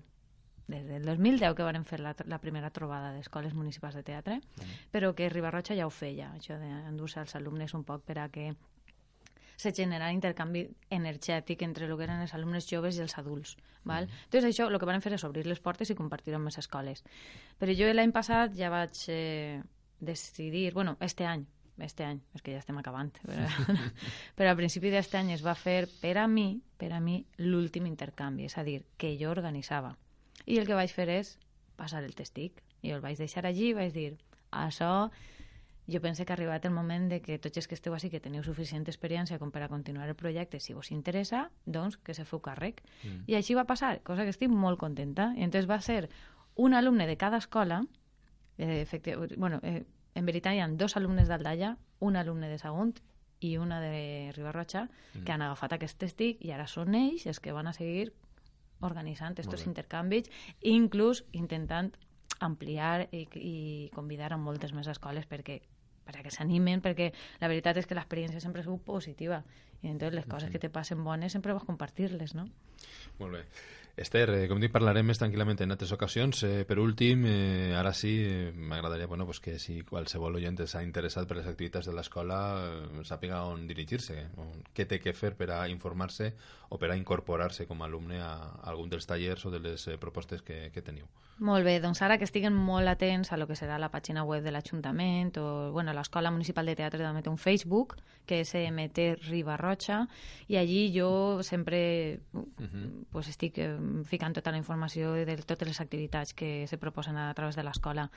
des 0.73 0.87
del 0.88 1.05
2010 1.05 1.55
que 1.57 1.66
vam 1.66 1.85
fer 1.85 2.01
la, 2.01 2.14
la 2.25 2.38
primera 2.40 2.71
trobada 2.71 3.12
d'escoles 3.12 3.55
municipals 3.55 3.99
de 3.99 4.05
teatre, 4.07 4.38
mm. 4.38 4.77
però 4.95 5.12
que 5.14 5.29
Ribarroja 5.29 5.77
ja 5.77 5.87
ho 5.87 5.92
feia, 5.92 6.31
això 6.38 6.57
d'endur-se 6.61 7.21
als 7.21 7.37
alumnes 7.37 7.75
un 7.75 7.85
poc 7.85 8.07
per 8.07 8.18
a 8.23 8.29
que 8.33 8.53
se 9.62 9.72
generar 9.77 10.11
intercanvi 10.12 10.66
energètic 10.90 11.62
entre 11.62 11.87
el 11.87 11.94
que 11.96 12.07
eren 12.09 12.22
els 12.25 12.35
alumnes 12.35 12.66
joves 12.68 12.98
i 12.98 13.05
els 13.05 13.16
adults. 13.18 13.57
Val? 13.85 14.07
Mm. 14.07 14.27
Entonces, 14.29 14.51
això 14.51 14.68
el 14.68 14.79
que 14.79 14.88
van 14.88 15.03
fer 15.03 15.14
és 15.16 15.25
obrir 15.27 15.46
les 15.46 15.62
portes 15.62 15.90
i 15.90 15.98
compartir 15.98 16.35
amb 16.37 16.51
les 16.51 16.59
escoles. 16.61 17.03
Però 17.59 17.75
jo 17.79 17.88
l'any 17.94 18.12
passat 18.14 18.55
ja 18.59 18.70
vaig 18.72 18.98
eh, 19.09 19.62
decidir, 20.03 20.72
bueno, 20.75 20.96
este 21.01 21.27
any, 21.27 21.46
este 21.79 22.05
any, 22.05 22.20
és 22.35 22.42
que 22.42 22.55
ja 22.55 22.61
estem 22.62 22.79
acabant, 22.79 23.14
però, 23.27 23.46
però 24.38 24.53
a 24.53 24.59
principi 24.59 24.92
d'este 24.92 25.18
any 25.18 25.33
es 25.35 25.44
va 25.46 25.55
fer 25.59 25.87
per 26.03 26.16
a 26.20 26.27
mi, 26.29 26.61
per 26.79 26.92
a 26.92 27.01
mi, 27.01 27.20
l'últim 27.42 27.87
intercanvi, 27.90 28.46
és 28.51 28.59
a 28.59 28.66
dir, 28.66 28.83
que 28.98 29.14
jo 29.18 29.31
organitzava. 29.31 29.94
I 30.46 30.59
el 30.59 30.66
que 30.66 30.79
vaig 30.79 30.92
fer 30.92 31.09
és 31.14 31.37
passar 31.79 32.03
el 32.05 32.14
testic. 32.18 32.62
I 32.83 32.90
el 32.94 33.03
vaig 33.03 33.18
deixar 33.18 33.46
allí 33.46 33.70
i 33.70 33.77
vaig 33.79 33.92
dir, 33.94 34.16
això 34.51 35.11
jo 35.93 36.01
penso 36.01 36.25
que 36.25 36.33
ha 36.33 36.37
arribat 36.37 36.65
el 36.65 36.73
moment 36.73 37.09
de 37.11 37.21
que 37.23 37.39
tots 37.39 37.61
els 37.61 37.69
que 37.69 37.77
esteu 37.77 37.95
així, 37.95 38.11
que 38.11 38.21
teniu 38.21 38.43
suficient 38.43 38.87
experiència 38.89 39.39
com 39.39 39.53
per 39.53 39.63
a 39.63 39.69
continuar 39.69 40.09
el 40.09 40.17
projecte, 40.19 40.61
si 40.61 40.75
vos 40.75 40.91
interessa, 40.91 41.51
doncs 41.67 41.99
que 41.99 42.15
se 42.15 42.25
feu 42.25 42.41
càrrec. 42.41 42.83
Mm. 43.03 43.25
I 43.31 43.39
així 43.39 43.57
va 43.59 43.67
passar, 43.69 43.99
cosa 44.03 44.25
que 44.25 44.35
estic 44.35 44.51
molt 44.51 44.81
contenta. 44.81 45.33
I 45.37 45.45
entonces 45.47 45.69
va 45.71 45.81
ser 45.81 46.09
un 46.57 46.75
alumne 46.75 47.07
de 47.07 47.17
cada 47.17 47.39
escola, 47.39 47.85
eh, 48.59 48.87
bueno, 49.37 49.61
eh, 49.63 49.85
en 50.15 50.27
veritat 50.27 50.55
hi 50.55 50.61
ha 50.61 50.69
dos 50.69 50.97
alumnes 50.97 51.29
d'Aldaia, 51.29 51.77
un 52.01 52.17
alumne 52.17 52.49
de 52.49 52.59
Sagunt 52.59 52.99
i 53.41 53.57
una 53.57 53.81
de 53.81 54.33
Ribarroja, 54.37 54.89
mm. 54.89 55.25
que 55.25 55.33
han 55.33 55.43
agafat 55.43 55.79
aquest 55.79 55.99
testic 55.99 56.45
i 56.45 56.53
ara 56.53 56.67
són 56.67 56.95
ells 56.95 57.27
els 57.27 57.41
que 57.41 57.53
van 57.53 57.67
a 57.67 57.73
seguir 57.73 58.13
organitzant 58.83 59.37
aquests 59.39 59.67
intercanvis, 59.67 60.31
inclús 60.61 61.25
intentant 61.33 61.93
ampliar 62.43 63.09
i, 63.13 63.27
i 63.39 63.91
convidar 63.95 64.33
a 64.33 64.41
moltes 64.41 64.73
més 64.75 64.89
escoles 64.91 65.29
perquè 65.31 65.61
perquè 66.07 66.33
s'animen, 66.35 66.83
perquè 66.85 67.11
la 67.41 67.51
veritat 67.51 67.79
és 67.81 67.88
que 67.88 67.99
l'experiència 67.99 68.43
sempre 68.43 68.65
és 68.65 68.71
positiva 68.87 69.43
i 69.83 69.88
entonces 69.88 70.14
les 70.14 70.27
coses 70.27 70.51
que 70.51 70.59
te 70.62 70.71
passen 70.71 71.05
bones 71.05 71.33
sempre 71.33 71.53
vas 71.53 71.64
compartir-les, 71.66 72.35
no? 72.35 72.49
Molt 73.18 73.38
bé. 73.38 73.45
Esther, 73.95 74.31
eh, 74.31 74.45
com 74.49 74.57
dic, 74.57 74.71
parlarem 74.73 75.05
més 75.05 75.18
tranquil·lament 75.21 75.59
en 75.61 75.75
altres 75.75 75.90
ocasions. 75.92 76.38
Eh, 76.49 76.64
per 76.64 76.79
últim, 76.81 77.27
eh, 77.29 77.75
ara 77.77 77.92
sí, 77.92 78.12
eh, 78.25 78.53
m'agradaria 78.57 79.07
bueno, 79.07 79.27
pues 79.27 79.40
que 79.40 79.59
si 79.59 79.83
qualsevol 79.83 80.37
oient 80.37 80.57
s'ha 80.64 80.83
interessat 80.83 81.29
per 81.29 81.37
les 81.37 81.47
activitats 81.47 81.87
de 81.87 81.92
l'escola 81.92 82.38
eh, 82.64 83.05
sàpiga 83.05 83.42
on 83.45 83.66
dirigir-se, 83.66 84.16
què 84.73 84.87
té 84.88 84.99
que 84.99 85.12
fer 85.12 85.35
per 85.37 85.51
a 85.51 85.68
informar-se 85.68 86.33
o 86.71 86.79
per 86.79 86.90
a 86.90 86.97
incorporar-se 86.97 87.66
com 87.66 87.83
a 87.83 87.85
alumne 87.85 88.23
a, 88.23 88.33
a 88.62 88.71
algun 88.71 88.88
dels 88.88 89.07
tallers 89.07 89.45
o 89.45 89.51
de 89.51 89.61
les 89.61 89.87
eh, 89.88 89.99
propostes 89.99 90.40
que, 90.40 90.71
que 90.73 90.81
teniu. 90.81 91.05
Molt 91.42 91.64
bé, 91.64 91.81
doncs 91.81 92.01
ara 92.05 92.16
que 92.16 92.25
estiguen 92.25 92.55
molt 92.55 92.88
atents 92.88 93.33
a 93.33 93.37
lo 93.37 93.49
que 93.49 93.57
serà 93.59 93.77
la 93.81 93.90
pàgina 93.90 94.23
web 94.25 94.45
de 94.45 94.53
l'Ajuntament 94.53 95.37
o 95.40 95.73
bueno, 95.73 95.92
l'Escola 95.92 96.31
Municipal 96.31 96.68
de 96.68 96.77
Teatre 96.79 97.03
també 97.03 97.21
té 97.21 97.33
un 97.33 97.40
Facebook 97.40 97.97
que 98.25 98.40
és 98.45 98.53
MT 98.55 99.27
Ribarroja 99.27 99.72
i 100.49 100.57
allí 100.57 100.93
jo 100.95 101.43
sempre 101.43 102.21
uh 102.33 102.45
-huh. 102.59 103.05
pues, 103.11 103.29
estic 103.29 103.59
eh, 103.59 103.77
ficant 104.05 104.35
tota 104.35 104.51
la 104.51 104.59
informació 104.59 105.13
de 105.13 105.37
totes 105.37 105.69
les 105.69 105.81
activitats 105.81 106.35
que 106.35 106.67
se 106.67 106.79
proposen 106.79 107.17
a 107.17 107.33
través 107.35 107.57
de 107.57 107.63
l'escola 107.63 108.11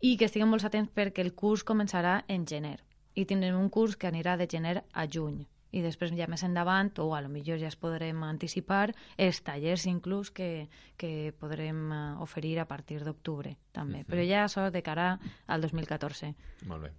i 0.00 0.16
que 0.16 0.24
estiguen 0.24 0.48
molt 0.48 0.64
atents 0.64 0.90
perquè 0.90 1.20
el 1.20 1.34
curs 1.34 1.64
començarà 1.64 2.24
en 2.28 2.46
gener 2.46 2.78
i 3.14 3.24
tindrem 3.24 3.56
un 3.56 3.68
curs 3.68 3.96
que 3.96 4.08
anirà 4.08 4.36
de 4.36 4.46
gener 4.46 4.84
a 4.92 5.06
juny 5.06 5.46
i 5.72 5.82
després 5.82 6.12
ja 6.16 6.28
més 6.30 6.44
endavant, 6.46 6.92
o 6.98 7.14
a 7.14 7.20
lo 7.24 7.28
millor 7.32 7.60
ja 7.62 7.68
es 7.70 7.78
podrem 7.78 8.22
anticipar, 8.26 8.90
els 9.16 9.42
tallers 9.46 9.86
inclús 9.86 10.30
que, 10.30 10.68
que 10.96 11.32
podrem 11.38 11.90
eh, 11.92 12.00
oferir 12.20 12.58
a 12.60 12.68
partir 12.68 13.02
d'octubre 13.04 13.56
també, 13.72 14.00
uh 14.00 14.04
-huh. 14.04 14.10
però 14.10 14.26
ja 14.26 14.44
això 14.44 14.70
de 14.70 14.82
cara 14.82 15.18
al 15.46 15.60
2014. 15.60 16.34
Molt 16.66 16.82
bé. 16.82 16.90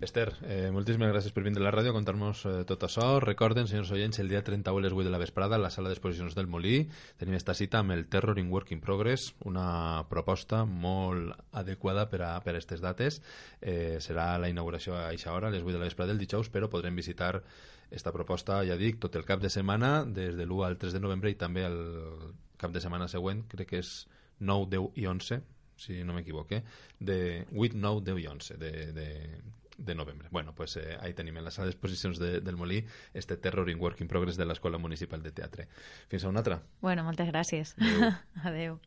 Esther, 0.00 0.32
eh, 0.48 0.70
moltíssimes 0.72 1.10
gràcies 1.12 1.32
per 1.36 1.42
vindre 1.44 1.60
a 1.60 1.66
la 1.66 1.72
ràdio 1.74 1.90
a 1.90 1.92
contar-nos 1.92 2.46
eh, 2.48 2.52
tot 2.64 2.86
això. 2.86 3.20
Recorden, 3.20 3.66
senyors 3.68 3.90
oients, 3.92 4.18
el 4.18 4.30
dia 4.32 4.40
31 4.42 4.78
a 4.78 4.80
les 4.80 4.94
8 4.96 5.04
de 5.04 5.10
la 5.12 5.18
vesprada 5.20 5.56
a 5.56 5.60
la 5.60 5.68
sala 5.68 5.90
d'exposicions 5.90 6.34
del 6.34 6.48
Molí 6.48 6.88
tenim 7.20 7.36
esta 7.36 7.52
cita 7.52 7.82
amb 7.82 7.92
el 7.92 8.06
Terror 8.08 8.38
in 8.40 8.48
Work 8.48 8.72
in 8.72 8.80
Progress, 8.80 9.34
una 9.44 10.06
proposta 10.08 10.64
molt 10.64 11.36
adequada 11.52 12.06
per 12.08 12.22
a, 12.22 12.30
per 12.40 12.54
aquestes 12.54 12.80
dates. 12.80 13.20
Eh, 13.60 13.98
serà 14.00 14.38
la 14.38 14.48
inauguració 14.48 14.96
a 14.96 15.10
aquesta 15.10 15.34
hora, 15.34 15.48
a 15.48 15.50
les 15.50 15.62
8 15.62 15.76
de 15.76 15.82
la 15.82 15.90
vesprada 15.90 16.14
del 16.14 16.24
dijous, 16.24 16.48
però 16.48 16.72
podrem 16.72 16.96
visitar 16.96 17.42
esta 17.90 18.12
proposta, 18.12 18.60
ja 18.66 18.76
dic, 18.78 19.00
tot 19.02 19.16
el 19.18 19.26
cap 19.28 19.42
de 19.42 19.50
setmana, 19.50 20.04
des 20.04 20.36
de 20.38 20.46
l'1 20.46 20.66
al 20.66 20.78
3 20.78 20.94
de 20.96 21.02
novembre 21.02 21.30
i 21.30 21.38
també 21.38 21.64
el 21.66 21.80
cap 22.60 22.72
de 22.74 22.82
setmana 22.82 23.08
següent, 23.08 23.46
crec 23.50 23.72
que 23.72 23.80
és 23.82 23.94
9, 24.40 24.68
10 24.70 25.00
i 25.02 25.06
11, 25.10 25.40
si 25.80 26.02
no 26.04 26.14
m'equivoque, 26.16 26.62
de 27.00 27.46
8, 27.56 27.76
9, 27.76 28.04
10 28.12 28.20
i 28.20 28.28
11 28.28 28.58
de, 28.60 28.72
de, 28.92 29.08
de 29.78 29.94
novembre. 29.94 30.28
Bueno, 30.30 30.54
pues 30.54 30.76
eh, 30.76 30.96
ahí 31.00 31.14
tenim 31.14 31.36
en 31.38 31.44
la 31.44 31.50
sala 31.50 31.70
d'exposicions 31.70 32.20
de, 32.20 32.40
del 32.40 32.56
Molí 32.56 32.84
este 33.14 33.36
Terror 33.36 33.70
in 33.70 33.80
Work 33.80 34.00
in 34.00 34.08
Progress 34.08 34.36
de 34.36 34.46
l'Escola 34.46 34.78
Municipal 34.78 35.22
de 35.22 35.32
Teatre. 35.32 35.68
Fins 36.08 36.24
a 36.24 36.28
una 36.28 36.44
altra. 36.44 36.62
Bueno, 36.80 37.04
moltes 37.04 37.28
gràcies. 37.32 37.74
Adeu. 37.80 38.12
Adeu. 38.52 38.80